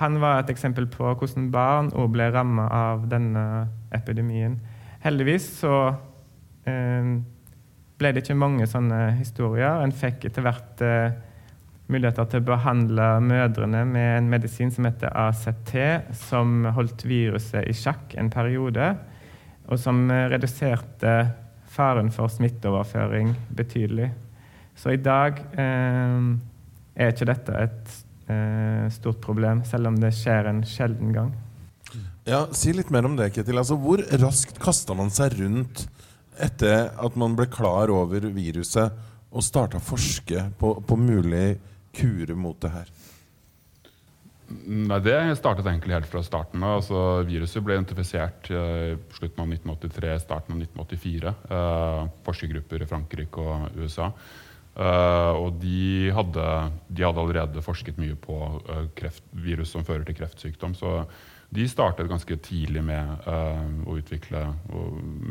[0.00, 3.44] han var et eksempel på hvordan barn òg ble rammet av denne
[3.94, 4.56] epidemien.
[5.04, 5.76] Heldigvis så
[6.68, 7.14] eh,
[8.00, 9.84] ble det ikke mange sånne historier.
[9.84, 11.14] En fikk etter hvert eh,
[11.92, 15.74] muligheter til å behandle mødrene med en medisin som heter ACT,
[16.16, 18.94] som holdt viruset i sjakk en periode,
[19.68, 21.14] og som eh, reduserte
[21.74, 24.10] faren for smitteoverføring betydelig.
[24.78, 26.28] Så i dag eh,
[26.94, 27.96] er ikke dette et
[28.30, 31.34] eh, stort problem, selv om det skjer en sjelden gang.
[32.24, 33.60] Ja, Si litt mer om det, Ketil.
[33.60, 35.84] Altså, hvor raskt kasta man seg rundt
[36.40, 38.94] etter at man ble klar over viruset
[39.34, 41.58] og starta å forske på, på mulig
[41.94, 42.88] kure mot det her?
[44.48, 46.78] Nei, Det startet egentlig helt fra starten av.
[46.80, 51.34] Altså, viruset ble identifisert i uh, slutten av 1983, starten av 1984.
[51.48, 54.10] Uh, forskergrupper i Frankrike og USA.
[54.74, 56.48] Uh, og de hadde,
[56.90, 58.36] de hadde, allerede forsket mye på
[58.98, 60.76] kreft, virus som fører til kreftsykdom.
[60.76, 60.98] Så
[61.54, 64.40] de startet ganske tidlig med å utvikle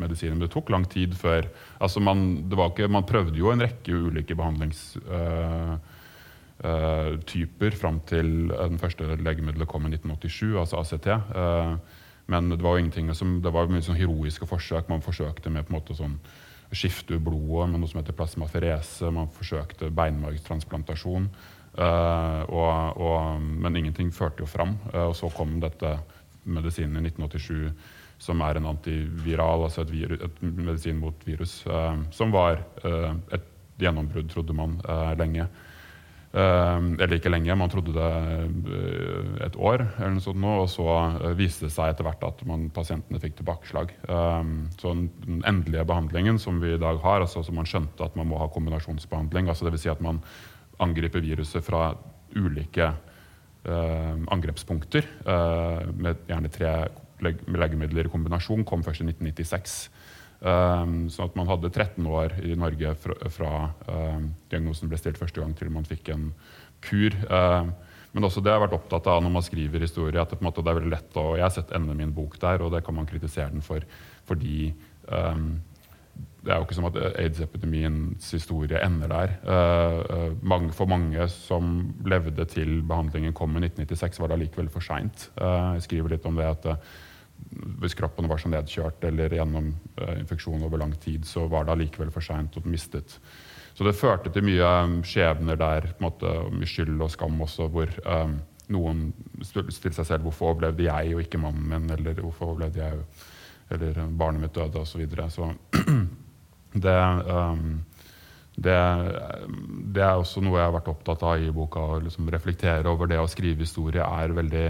[0.00, 0.32] medisiner.
[0.32, 4.38] Men det tok lang tid før altså man, ikke, man prøvde jo en rekke ulike
[4.38, 4.88] behandlings...
[6.64, 11.08] Uh, typer fram til den første legemiddelet kom i 1987, altså ACT.
[11.36, 11.74] Uh,
[12.32, 14.88] men det var ingenting som, det var mye sånn heroiske forsøk.
[14.88, 16.14] Man forsøkte med på en måte sånn
[16.72, 19.10] skifte ut blodet med noe som heter plasmaferese.
[19.12, 21.28] Man forsøkte beinmargstransplantasjon.
[21.74, 24.78] Uh, og, men ingenting førte jo fram.
[25.02, 25.98] Og så kom dette
[26.48, 27.92] medisinen i 1987
[28.24, 31.58] som er en antiviral, altså et, virus, et medisin mot virus,
[32.14, 33.48] som var et
[33.82, 34.78] gjennombrudd, trodde man
[35.18, 35.48] lenge.
[36.34, 38.06] Uh, eller ikke lenge, man trodde det
[38.66, 40.86] uh, et år, eller noe sånt nå, og så
[41.20, 43.92] uh, viste det seg etter hvert at man, pasientene fikk tilbakeslag.
[44.80, 48.26] så den endelige behandlingen som vi i dag har, altså som man skjønte at man
[48.26, 49.84] må ha kombinasjonsbehandling, altså dvs.
[49.84, 50.18] Si at man
[50.82, 51.92] angriper viruset fra
[52.34, 52.90] ulike
[53.64, 55.06] angrepspunkter,
[55.94, 56.72] med gjerne tre
[57.22, 59.76] legemidler i kombinasjon, kom først i 1996.
[60.40, 63.52] Um, så at man hadde 13 år i Norge fra, fra
[63.88, 66.30] um, diagnosen ble stilt første gang til man fikk en
[66.84, 67.16] kur.
[67.30, 67.72] Um,
[68.14, 70.62] men også det jeg har vært opptatt av når man skriver historie, at det, måte,
[70.62, 72.94] det er veldig lett å, Jeg har sett enden min bok der, og det kan
[72.94, 73.82] man kritisere den for.
[74.28, 74.68] Fordi
[76.44, 79.32] det er jo ikke som at aids-epidemiens historie ender der.
[79.48, 81.72] Uh, mange, for mange som
[82.04, 85.30] levde til behandlingen kom i 1996, var det allikevel for seint.
[85.40, 86.68] Uh, jeg skriver litt om det at
[87.82, 91.74] hvis kroppen var så nedkjørt eller gjennom eh, infeksjon over lang tid, så var det
[91.74, 93.18] allikevel for seint og mistet.
[93.74, 97.90] Så det førte til mye um, skjebner der, måte, mye skyld og skam også, hvor
[97.90, 98.34] eh,
[98.74, 99.06] noen
[99.44, 103.02] stilte seg selv hvorfor overlevde jeg og ikke mannen min, eller hvorfor overlevde jeg
[103.72, 104.92] eller barnet mitt døde, osv.
[104.92, 105.30] Så, videre.
[105.30, 105.50] så
[106.84, 107.84] det, um,
[108.56, 108.76] det,
[109.94, 111.82] det, er også noe jeg har vært opptatt av i boka.
[111.96, 114.66] Å liksom reflektere over det å skrive historie er veldig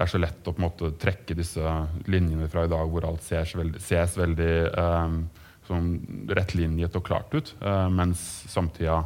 [0.00, 1.72] Det er så lett å på en måte trekke disse
[2.08, 5.16] linjene fra i dag hvor alt ses veldig, ses veldig eh,
[5.68, 5.90] sånn
[6.38, 9.02] rettlinjet og klart ut, eh, mens samtida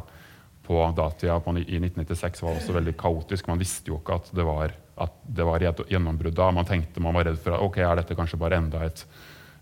[0.63, 3.49] på datida i 1996 var også veldig kaotisk.
[3.51, 4.71] Man visste jo ikke at det var,
[5.03, 6.47] at det var gjennombrudd da.
[6.55, 9.03] Man tenkte man var redd for at ok, er dette kanskje bare enda et,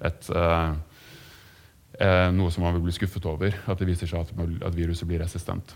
[0.05, 0.77] et uh,
[1.97, 3.57] eh, noe som man vil bli skuffet over.
[3.65, 4.37] At det viser seg at,
[4.69, 5.73] at viruset blir resistent.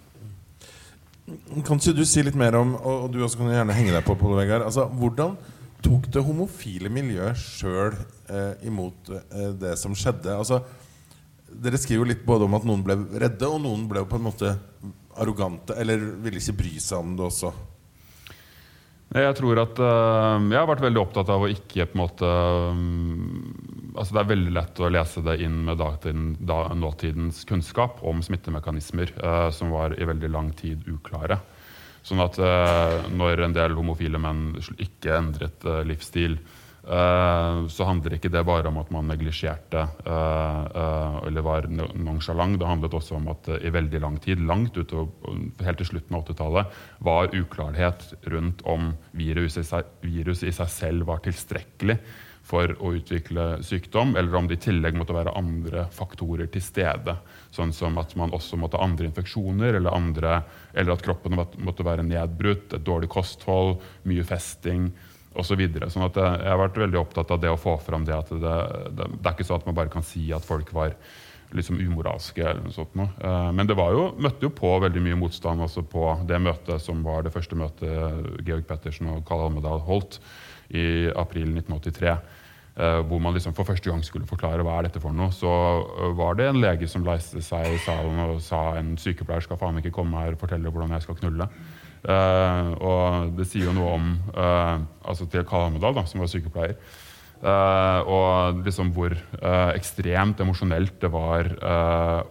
[1.67, 4.37] Kan du si litt mer om og du også kan gjerne henge deg på, Pål
[4.39, 5.35] Vegard, altså, hvordan
[5.83, 7.97] tok det homofile miljøet sjøl
[8.31, 10.31] eh, imot eh, det som skjedde?
[10.31, 10.61] Altså,
[11.51, 14.27] dere skriver jo litt både om at noen ble redde, og noen ble på en
[14.29, 14.53] måte
[15.17, 17.51] arrogante, eller ville ikke bry seg om det også.
[19.17, 22.31] Jeg tror at uh, jeg har vært veldig opptatt av å ikke på en måte
[22.75, 23.66] um,
[23.97, 28.21] altså Det er veldig lett å lese det inn med datiden, da, nåtidens kunnskap om
[28.25, 31.39] smittemekanismer uh, som var i veldig lang tid uklare.
[32.07, 36.39] Sånn at uh, når en del homofile menn ikke endret livsstil,
[36.87, 42.55] Eh, så handler ikke det bare om at man neglisjerte eh, eh, eller var nonsjalant.
[42.59, 45.11] Det handlet også om at i veldig lang tid, langt utover,
[45.67, 50.71] helt til slutten av 80-tallet, var uklarhet rundt om viruset i, seg, viruset i seg
[50.71, 51.99] selv var tilstrekkelig
[52.47, 57.17] for å utvikle sykdom, eller om det i tillegg måtte være andre faktorer til stede.
[57.51, 60.39] Sånn som at man også måtte ha andre infeksjoner, eller, andre,
[60.73, 64.89] eller at kroppen måtte være nedbrutt, et dårlig kosthold, mye festing
[65.37, 65.63] osv.
[65.75, 68.31] Så sånn at jeg har vært veldig opptatt av det å få fram det at
[68.31, 68.57] det,
[68.95, 70.95] det, det er ikke sånn at man bare kan si at folk var
[71.55, 72.43] liksom umoralske.
[72.43, 72.95] eller noe sånt.
[72.95, 77.03] Eh, men det jo, møtte jo på veldig mye motstand også på det møtet som
[77.05, 80.19] var det første møtet Georg Pettersen og Karl Almedal holdt
[80.69, 82.17] i april 1983.
[82.77, 85.33] Eh, hvor man liksom for første gang skulle forklare hva er dette for noe.
[85.33, 89.41] Så eh, var det en lege som leiste seg i salen og sa en sykepleier
[89.41, 91.49] skal faen ikke komme her og fortelle hvordan jeg skal knulle.
[92.07, 94.77] Uh, og det sier jo noe om uh,
[95.09, 96.77] altså til da som var sykepleier.
[97.41, 99.17] Uh, og liksom hvor
[99.73, 101.51] ekstremt emosjonelt det var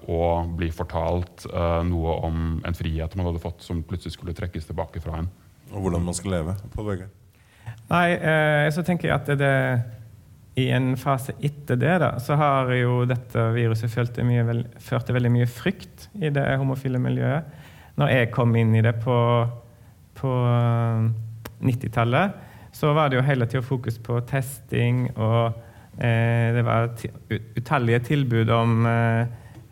[0.07, 0.22] å
[0.57, 1.46] bli fortalt
[1.90, 5.31] noe om en frihet man hadde fått som plutselig skulle trekkes tilbake fra en.
[5.75, 6.59] Og hvordan man skal leve.
[6.72, 7.26] på Vegard.
[7.87, 8.09] Nei,
[8.75, 9.51] så tenker jeg at det,
[10.59, 15.07] i en fase etter det, da, så har jo dette viruset ført til, mye, ført
[15.07, 17.46] til veldig mye frykt i det homofile miljøet.
[18.01, 19.16] Når jeg kom inn i det på
[20.16, 20.33] på
[21.61, 22.37] 90-tallet,
[22.72, 25.57] så var det jo hele tida fokus på testing, og
[25.99, 26.90] eh, det var
[27.57, 29.22] utallige tilbud om eh,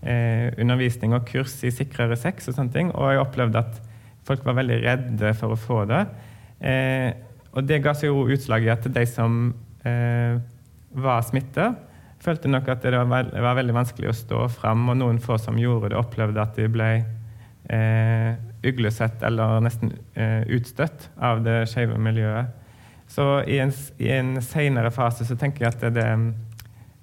[0.02, 2.92] eh, undervisning og kurs i sikrere sex og sånne ting.
[2.96, 3.80] Og jeg opplevde at
[4.24, 6.02] folk var veldig redde for å få det.
[6.64, 7.10] Eh,
[7.54, 9.52] og det ga seg jo utslag i at de som
[9.86, 10.38] eh,
[10.94, 11.72] var smitta,
[12.24, 15.58] følte nok at det var, var, veldig vanskelig å stå fram, og noen få som
[15.60, 16.88] gjorde det, opplevde at de ble
[17.68, 18.30] eh,
[18.64, 22.52] uglesett eller nesten eh, utstøtt av det skeive miljøet.
[23.10, 26.08] Så i en, i en senere fase så tenker jeg at det,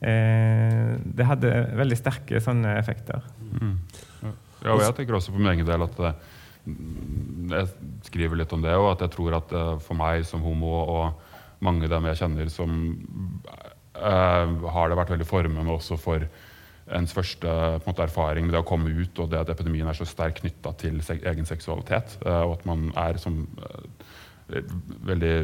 [0.01, 3.21] eh, det hadde veldig sterke sånne effekter.
[3.53, 3.75] Mm.
[4.61, 6.17] Ja, og jeg tenker også på min egen del at eh,
[6.65, 7.67] jeg
[8.05, 11.27] skriver litt om det, og at jeg tror at eh, for meg som homo og
[11.65, 12.71] mange av dem jeg kjenner som
[13.93, 16.25] uh, har det vært veldig formende også for
[16.91, 17.51] ens første
[17.85, 20.73] måte, erfaring med det å komme ut, og det at epidemien er så sterkt knytta
[20.81, 22.17] til egen seksualitet.
[22.25, 23.43] Uh, og at man er som
[24.51, 25.35] veldig,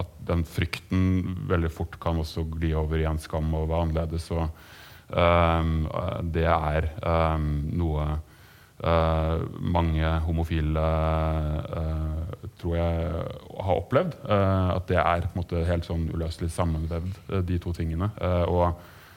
[0.00, 4.30] At den frykten veldig fort kan også gli over i en skam og være annerledes.
[4.32, 4.48] Og
[5.12, 8.08] uh, det er um, noe
[8.76, 10.82] mange homofile
[12.60, 13.22] tror jeg
[13.56, 14.18] har opplevd.
[14.28, 17.16] at det er måte helt sånn uløselig sammenvevd,
[17.48, 18.10] de to tingene.
[18.44, 18.76] og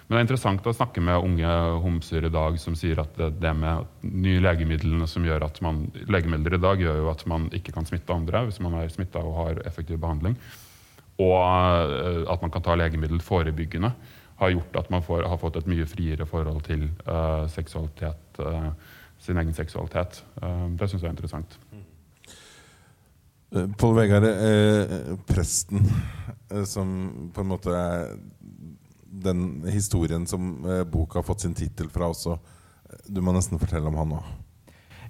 [0.10, 1.50] men det er interessant å snakke med unge
[1.84, 5.84] homser i dag som sier at det, det med nye legemidlene som gjør at man,
[6.10, 9.22] legemidler i dag gjør jo at man ikke kan smitte andre hvis man er smitta
[9.22, 10.34] og har effektiv behandling.
[11.22, 13.94] Og uh, at man kan ta legemiddel forebyggende,
[14.42, 18.72] har gjort at man får, har fått et mye friere forhold til uh, seksualitet, uh,
[19.30, 20.24] sin egen seksualitet.
[20.42, 21.60] det syns jeg er interessant.
[23.50, 24.28] Pål Vegard,
[25.30, 25.88] presten
[26.66, 26.92] som
[27.34, 28.12] på en måte er
[29.10, 32.38] den historien som eh, boka har fått sin tittel fra også.
[33.10, 34.30] Du må nesten fortelle om han òg.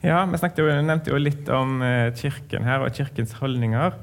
[0.03, 3.97] Ja, vi jo, nevnte jo litt om eh, kirken her og kirkens holdninger.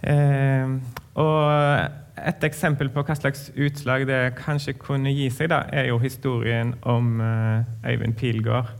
[0.00, 0.76] Eh,
[1.20, 1.40] og
[2.20, 6.72] et eksempel på hva slags utslag det kanskje kunne gi seg, da, er jo historien
[6.88, 8.72] om eh, Øyvind Pilgaard.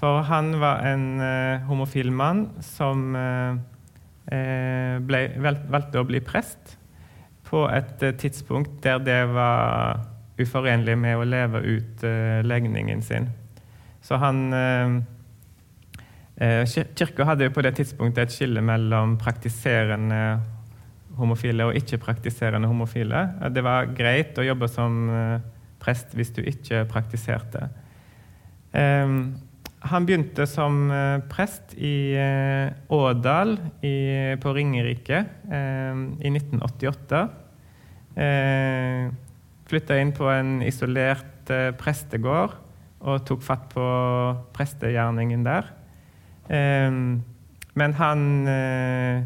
[0.00, 6.78] For han var en eh, homofil mann som eh, ble, valgte å bli prest
[7.50, 10.00] på et eh, tidspunkt der det var
[10.40, 12.04] uforenlig med å leve ut
[12.48, 13.28] legningen sin.
[14.00, 14.94] Så han eh,
[16.40, 16.64] eh,
[16.96, 20.40] Kirka hadde på det tidspunktet et skille mellom praktiserende
[21.20, 23.26] homofile og ikke-praktiserende homofile.
[23.42, 25.40] Eh, Det var greit å jobbe som eh,
[25.80, 27.68] prest hvis du ikke praktiserte.
[28.72, 29.16] Eh,
[29.80, 37.22] han begynte som eh, prest i eh, Ådal i, på Ringerike eh, i 1988.
[38.20, 39.08] Eh,
[39.70, 42.58] Flytta inn på en isolert eh, prestegård
[43.00, 43.86] og tok fatt på
[44.52, 45.72] prestegjerningen der.
[46.52, 46.92] Eh,
[47.80, 49.24] men han eh,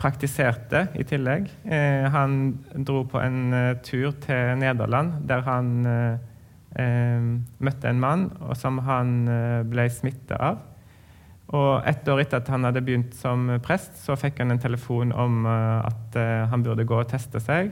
[0.00, 1.46] praktiserte i tillegg.
[2.10, 2.32] Han
[2.82, 3.54] dro på en
[3.86, 5.68] tur til Nederland der han
[6.74, 10.62] møtte en mann som han eh, ble smitta av.
[11.54, 15.12] Og ett år etter at han hadde begynt som prest, så fikk han en telefon
[15.12, 17.70] om eh, at eh, han burde gå og teste seg.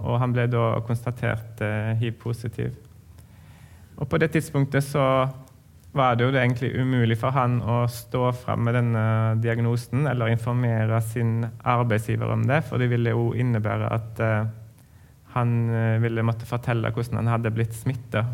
[0.00, 1.60] Og han ble da konstatert
[2.00, 2.72] hiv-positiv.
[4.00, 5.04] Og på det tidspunktet så
[5.92, 9.04] var det jo egentlig umulig for han å stå fram med denne
[9.44, 14.22] diagnosen eller informere sin arbeidsgiver om det, for det ville jo innebære at
[15.34, 18.24] han eh, ville måtte fortelle hvordan han hadde blitt smitta.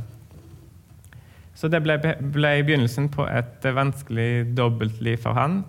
[1.58, 5.62] Så det ble, ble begynnelsen på et eh, vanskelig dobbeltliv for han,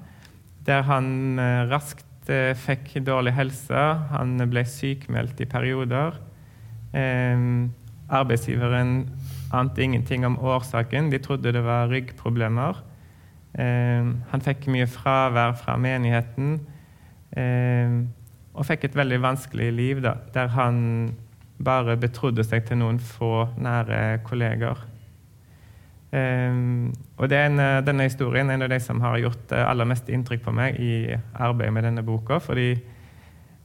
[0.67, 6.19] der han eh, raskt fikk dårlig helse, han ble sykmeldt i perioder.
[6.93, 7.41] Eh,
[8.09, 9.07] arbeidsgiveren
[9.53, 12.83] ante ingenting om årsaken, de trodde det var ryggproblemer.
[13.57, 16.59] Eh, han fikk mye fravær fra menigheten,
[17.33, 17.97] eh,
[18.59, 20.79] og fikk et veldig vanskelig liv, da, der han
[21.63, 24.81] bare betrodde seg til noen få nære kolleger.
[26.09, 26.89] Um,
[27.21, 30.07] og en, eh, denne historien er en av de som har gjort eh, aller mest
[30.09, 30.93] inntrykk på meg i
[31.37, 32.39] arbeidet med denne boka.
[32.41, 32.71] Fordi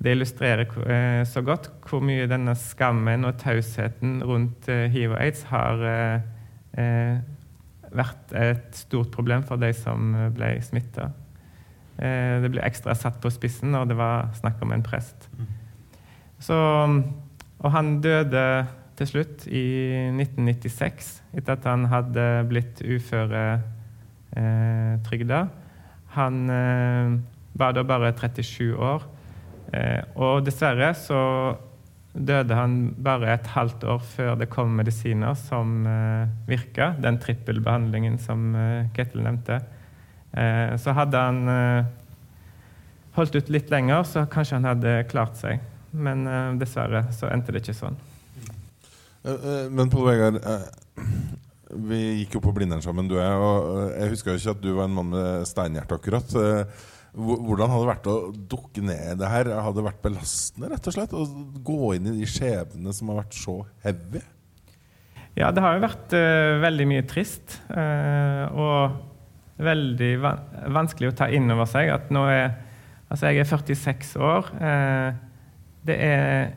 [0.05, 5.23] det illustrerer eh, så godt hvor mye denne skammen og tausheten rundt uh, hiv og
[5.23, 7.17] aids har uh,
[7.95, 11.09] vært et stort problem for de som ble smitta.
[11.99, 15.29] Eh, det ble ekstra satt på spissen når det var snakk om en prest.
[16.43, 16.57] Så,
[17.63, 18.67] og han døde
[18.99, 19.65] til slutt i
[20.13, 25.49] 1996, etter at han hadde blitt uføretrygda.
[26.15, 27.19] han eh,
[27.59, 29.03] var da bare 37 år.
[29.75, 31.55] Eh, og dessverre så
[32.15, 38.19] døde han bare et halvt år før det kom medisiner som eh, virka, den trippelbehandlingen
[38.23, 39.59] som Kettle Ketil nevnte.
[40.35, 41.91] Eh, så hadde han eh,
[43.15, 45.63] holdt ut litt lenger, så kanskje han hadde klart seg.
[45.95, 48.01] Men eh, dessverre så endte det ikke sånn.
[49.25, 50.35] Men Pål Vegard,
[51.89, 53.39] vi gikk jo på Blindern sammen, du og jeg.
[53.41, 56.35] Og jeg husker jo ikke at du var en mann med steinhjerte, akkurat.
[57.15, 58.17] Hvordan hadde det vært å
[58.53, 59.49] dukke ned i det her?
[59.55, 61.17] Hadde det vært belastende, rett og slett?
[61.17, 63.57] Å gå inn i de skjebnene som har vært så
[63.87, 64.21] heavy?
[65.39, 67.57] Ja, det har jo vært uh, veldig mye trist.
[67.71, 69.14] Uh, og
[69.63, 70.13] veldig
[70.75, 72.55] vanskelig å ta inn over seg at nå er
[73.15, 74.49] Altså, jeg er 46 år.
[74.61, 75.15] eh,
[75.87, 76.49] det er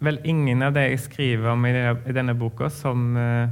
[0.00, 1.72] vel ingen av det jeg skriver om i,
[2.12, 3.48] denne boka, som eh,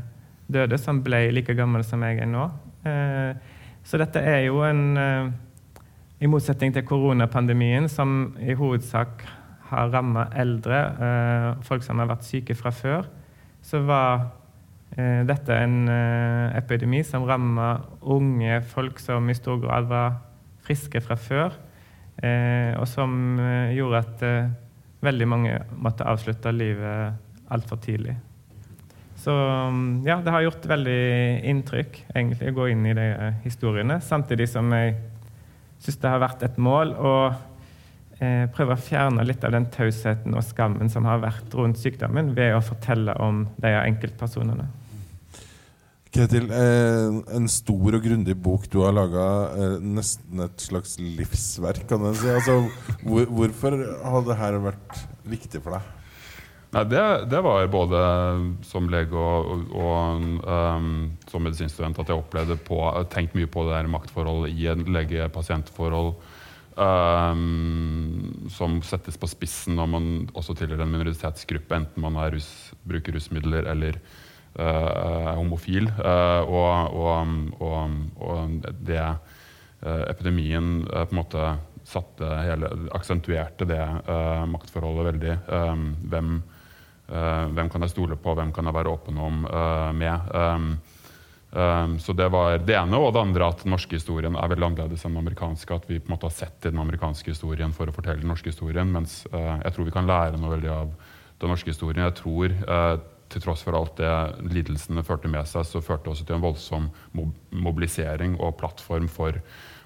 [0.47, 2.51] døde, som ble like gammel som jeg er nå.
[2.85, 3.33] Eh,
[3.85, 5.33] så dette er jo en
[6.21, 9.25] I motsetning til koronapandemien, som i hovedsak
[9.71, 10.81] har ramma eldre,
[11.63, 13.07] folk som har vært syke fra før,
[13.63, 14.27] så var
[14.99, 20.19] eh, er en eh, epidemi som rammer unge folk som i stor grad var
[20.67, 21.55] friske fra før,
[22.23, 23.39] eh, og som
[23.73, 24.25] gjorde at
[25.05, 27.15] veldig mange måtte avslutte livet
[27.55, 28.17] altfor tidlig.
[29.19, 31.03] Så mm, ja, det har gjort veldig
[31.51, 33.07] inntrykk egentlig å gå inn i de
[33.45, 34.97] historiene, samtidig som jeg
[35.79, 37.15] syns det har vært et mål å
[38.19, 42.51] prøve å fjerne litt av den tausheten og skammen som har vært rundt sykdommen, ved
[42.57, 44.67] å fortelle om de enkeltpersonene.
[46.15, 51.85] Ketil, eh, en stor og grundig bok du har laga, eh, nesten et slags livsverk,
[51.91, 52.31] kan en si.
[52.33, 52.63] Altså,
[53.03, 55.95] hvor, hvorfor har det her vært viktig for deg?
[56.69, 57.03] Nei, det,
[57.33, 58.01] det var både
[58.69, 60.89] som lege og, og, og um,
[61.31, 62.81] som medisinstudent at jeg opplevde på,
[63.13, 66.13] tenkt mye på det der maktforholdet i en lege-pasient-forhold
[66.77, 72.51] um, som settes på spissen når man også tilhører en minoritetsgruppe, enten man rus,
[72.85, 73.97] bruker rusmidler eller
[74.59, 75.89] er homofil.
[75.99, 81.51] Uh, og, og, og, og det uh, epidemien på en måte
[81.89, 83.81] satte hele, aksentuerte det
[84.53, 85.37] maktforholdet veldig.
[86.13, 86.35] Hvem,
[87.57, 89.39] hvem kan jeg stole på, hvem kan jeg være åpen om
[89.97, 90.29] med?
[92.05, 93.01] Så det var det ene.
[93.01, 95.81] Og det andre at den norske historien er veldig annerledes enn den amerikanske.
[95.81, 98.53] At vi på en måte har sett den amerikanske historien for å fortelle den norske
[98.53, 98.93] historien.
[98.93, 100.93] Mens jeg tror vi kan lære noe veldig av
[101.41, 102.05] den norske historien.
[102.05, 102.59] Jeg tror
[103.29, 104.13] til tross for alt det
[104.55, 106.91] lidelsene førte med seg, så førte det også til en voldsom
[107.53, 109.39] mobilisering og plattform for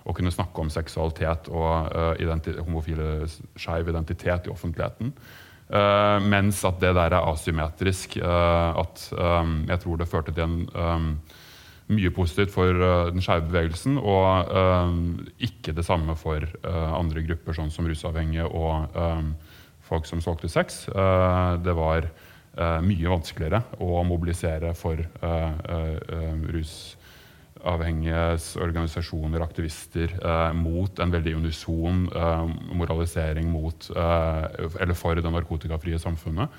[0.02, 5.12] å kunne snakke om seksualitet og uh, identi homofile skeiv identitet i offentligheten.
[5.72, 8.18] Uh, mens at det der er asymmetrisk.
[8.20, 11.06] Uh, at um, jeg tror det førte til en um,
[11.92, 12.76] mye positivt for
[13.12, 14.52] den skeive bevegelsen, og
[15.42, 18.94] ikke det samme for andre grupper, sånn som rusavhengige og
[19.84, 20.86] folk som solgte sex.
[21.66, 22.06] det var
[22.52, 25.00] mye vanskeligere å mobilisere for
[26.52, 26.74] rus
[27.62, 34.46] avhengiges organisasjoner, aktivister, eh, mot en veldig unison eh, moralisering mot, eh,
[34.80, 36.50] eller for det narkotikafrie samfunnet.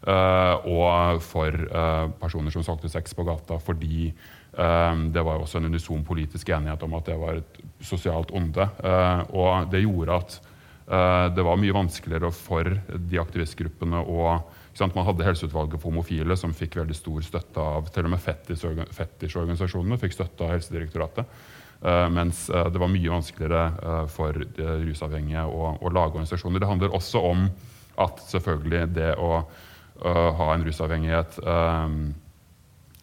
[0.00, 5.60] Eh, og for eh, personer som solgte sex på gata, fordi eh, det var også
[5.60, 8.68] en unison politisk enighet om at det var et sosialt onde.
[9.32, 10.40] og det gjorde at
[10.90, 14.40] det var mye vanskeligere for de aktivistgruppene å
[14.96, 18.22] man hadde Helseutvalget for homofile, som fikk veldig stor støtte av til og med
[18.96, 21.40] fetisjorganisasjonene fikk støtte av Helsedirektoratet.
[21.80, 26.60] Uh, mens uh, det var mye vanskeligere uh, for rusavhengige å, å, lage organisasjoner.
[26.60, 27.46] Det handler også om
[28.00, 29.44] at selvfølgelig det å
[30.00, 31.34] ha en rusavhengighet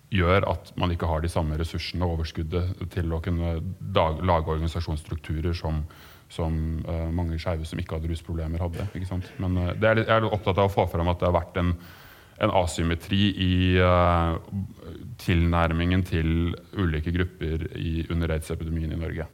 [0.09, 3.51] gjør at man ikke har de samme ressursene og overskuddet til å kunne
[3.93, 5.83] lage organisasjonsstrukturer som,
[6.29, 8.87] som uh, mange skeive som ikke hadde rusproblemer, hadde.
[9.41, 11.73] Men uh, er, jeg er opptatt av å få fram at det har vært en,
[12.43, 14.35] en asymmetri i uh,
[15.23, 19.29] tilnærmingen til ulike grupper i, under aids-epidemien i Norge.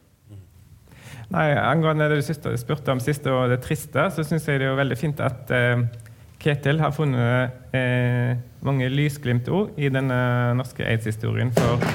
[1.34, 4.78] Nei, Angående det du spurte om siste og det triste, så syns jeg det er
[4.78, 5.50] veldig fint at
[6.44, 7.74] Ketil har funnet
[8.66, 9.48] mange lysglimt
[9.80, 10.18] i denne
[10.60, 11.54] norske aids-historien.
[11.56, 11.88] For,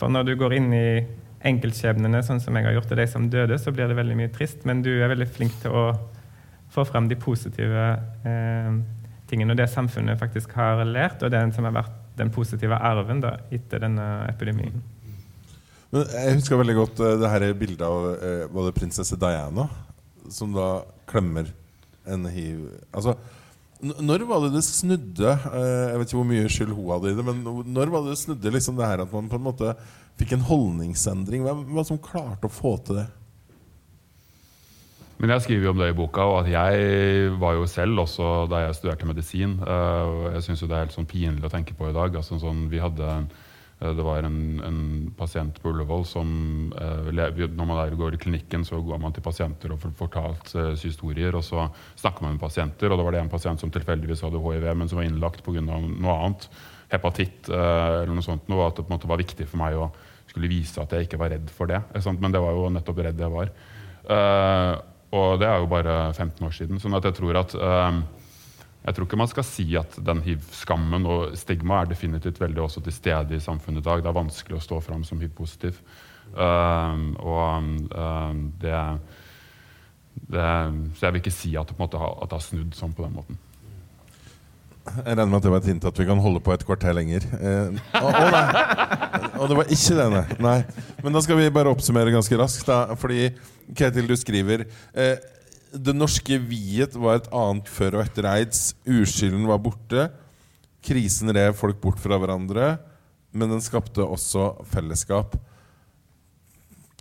[0.00, 0.86] for når du går inn i
[1.48, 4.32] enkeltskjebnene, sånn som jeg har gjort og de som døde, så blir det veldig mye
[4.34, 4.66] trist.
[4.68, 5.84] Men du er veldig flink til å
[6.72, 7.88] få frem de positive
[8.28, 8.70] eh,
[9.28, 13.22] tingene og det samfunnet faktisk har lært, og det som har vært den positive arven
[13.24, 14.82] da, etter denne epidemien.
[15.92, 19.66] Men jeg husker veldig godt uh, det her bildet av eh, både prinsesse Diana,
[20.32, 21.50] som da klemmer
[22.08, 22.64] en hiv...
[22.92, 23.16] Altså,
[23.82, 25.32] når var det det snudde?
[25.32, 27.42] Eh, jeg vet ikke hvor mye skyld hun hadde i det, men
[27.74, 29.74] når var det det snudde liksom det her at man på en måte
[30.20, 31.44] fikk en holdningsendring.
[31.46, 33.08] Hva, hva som klarte å få til det?
[35.22, 38.48] Men Jeg skriver jo om det i boka, og at jeg var jo selv også
[38.50, 39.54] da jeg studerte medisin.
[39.62, 42.16] Uh, jeg syns det er helt sånn pinlig å tenke på i dag.
[42.18, 44.80] Altså, sånn, vi hadde uh, det var en, en,
[45.14, 46.26] pasient på Ullevål som
[46.74, 51.38] uh, Når man går i klinikken, så går man til pasienter og får fortalt historier.
[51.38, 54.42] Og så snakker man med pasienter, og da var det en pasient som tilfeldigvis hadde
[54.42, 55.62] hiv, men som var innlagt pga.
[55.62, 56.50] noe annet.
[56.92, 58.48] Hepatitt eller noe sånt.
[58.52, 59.90] Noe, at det på en måte var viktig for meg å
[60.32, 61.82] skulle vise at jeg ikke var redd for det.
[62.14, 63.52] Men det var jo nettopp redd jeg var.
[64.02, 64.74] Uh,
[65.12, 66.80] og det er jo bare 15 år siden.
[66.80, 68.00] sånn at jeg tror at uh,
[68.82, 72.82] jeg tror ikke man skal si at den hiv-skammen og stigma er definitivt veldig også
[72.82, 74.02] til stede i samfunnet i dag.
[74.02, 75.78] Det er vanskelig å stå fram som hiv-positiv.
[76.32, 77.68] Uh, og
[78.62, 78.80] det,
[80.32, 80.50] det,
[80.96, 83.18] Så jeg vil ikke si at det, måte at det har snudd sånn på den
[83.20, 83.38] måten.
[84.82, 86.94] Jeg regner med at det var et hint at vi kan holde på et kvarter
[86.96, 87.22] lenger.
[87.38, 88.46] Eh, å, å nei.
[89.38, 90.22] Og det var ikke denne.
[90.42, 90.56] nei.
[91.04, 92.66] Men da skal vi bare oppsummere ganske raskt.
[92.66, 93.28] Da, fordi
[93.78, 95.22] Ketil, du skriver eh,
[95.72, 98.72] Det norske viet var et annet før og etter aids.
[98.82, 100.08] Uskylden var borte.
[100.82, 102.74] Krisen rev folk bort fra hverandre.
[103.32, 105.38] Men den skapte også fellesskap.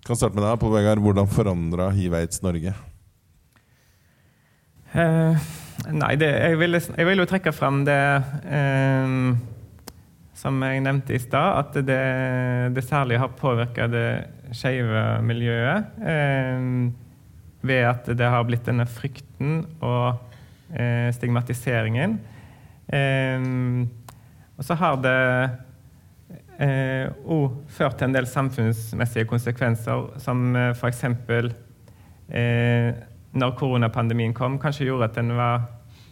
[0.06, 1.02] Kan starte med deg, Pål Vegard.
[1.02, 2.78] Hvordan forandra hiv-aids Norge?
[4.96, 5.40] Uh.
[5.90, 8.02] Nei, det, jeg, vil, jeg, vil, jo trekke fram det
[8.54, 9.14] eh,
[10.38, 12.02] som jeg nevnte i stad, at det,
[12.76, 14.06] det, særlig har påvirka det
[14.58, 15.90] skeive miljøet.
[16.06, 16.68] Eh,
[17.62, 20.22] ved at det har blitt denne frykten og
[20.74, 22.18] eh, stigmatiseringen.
[22.94, 23.50] Eh,
[24.58, 25.20] og så har det
[26.62, 31.06] òg eh, ført til en del samfunnsmessige konsekvenser, som eh, f.eks.
[32.32, 35.68] Eh, når koronapandemien kom, kanskje gjorde at en var,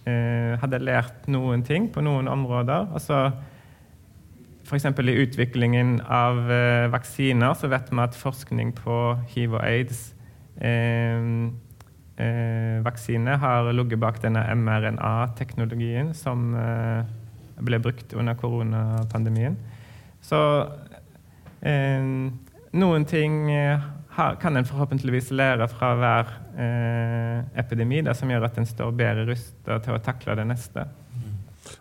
[0.07, 2.87] eh, hadde lært noen ting på noen områder.
[2.93, 3.31] Altså,
[4.69, 4.85] F.eks.
[4.85, 8.97] i utviklingen av eh, vaksiner så vet vi at forskning på
[9.33, 10.11] hiv og aids
[10.61, 11.49] eh,
[12.19, 17.01] eh vaksine har ligget bak denne mRNA-teknologien som eh,
[17.59, 19.57] ble brukt under koronapandemien.
[20.21, 20.39] Så
[21.65, 22.05] eh,
[22.71, 23.49] noen ting
[24.41, 29.27] kan en forhåpentligvis lære fra hver eh, epidemi, det som gjør at en står bedre
[29.29, 30.87] rusta til å takle det neste.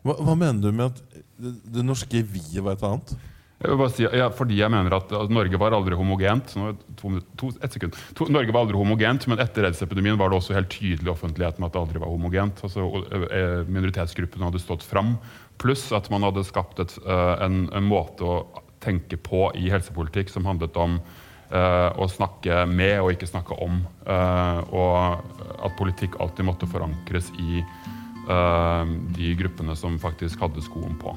[0.04, 3.14] Hva, hva, mener du med at det, det norske vi var et annet?
[3.58, 6.52] Jeg vil bare si, ja, fordi jeg mener at, at Norge var aldri homogent.
[6.54, 7.96] Nå, to, to, et sekund.
[8.14, 11.66] To, Norge var aldri homogent, men etter aids-epidemien var det også helt tydelig i offentligheten
[11.66, 12.62] at det aldri var homogent.
[12.68, 15.16] Altså, og, eh, minoritetsgruppene hadde stått fram,
[15.58, 18.38] pluss at man hadde skapt et, eh, en, en måte å
[18.84, 21.16] tenke på i helsepolitikk som handlet om eh,
[21.50, 23.80] å snakke med og ikke snakke om.
[24.06, 28.84] eh, og at politikk alltid måtte forankres i eh,
[29.16, 31.16] de gruppene som faktisk hadde skoen på.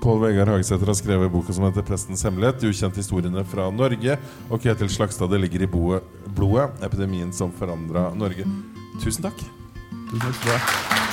[0.00, 2.60] Pål Vegard Hagesæter har skrevet boka som heter 'Prestens hemmelighet'.
[2.60, 4.18] De ukjente historiene fra Norge.
[4.48, 6.82] Og Ketil Slagstad, det ligger i blodet.
[6.82, 8.46] Epidemien som forandra Norge.
[9.02, 9.36] Tusen takk.
[10.10, 11.09] Tusen takk.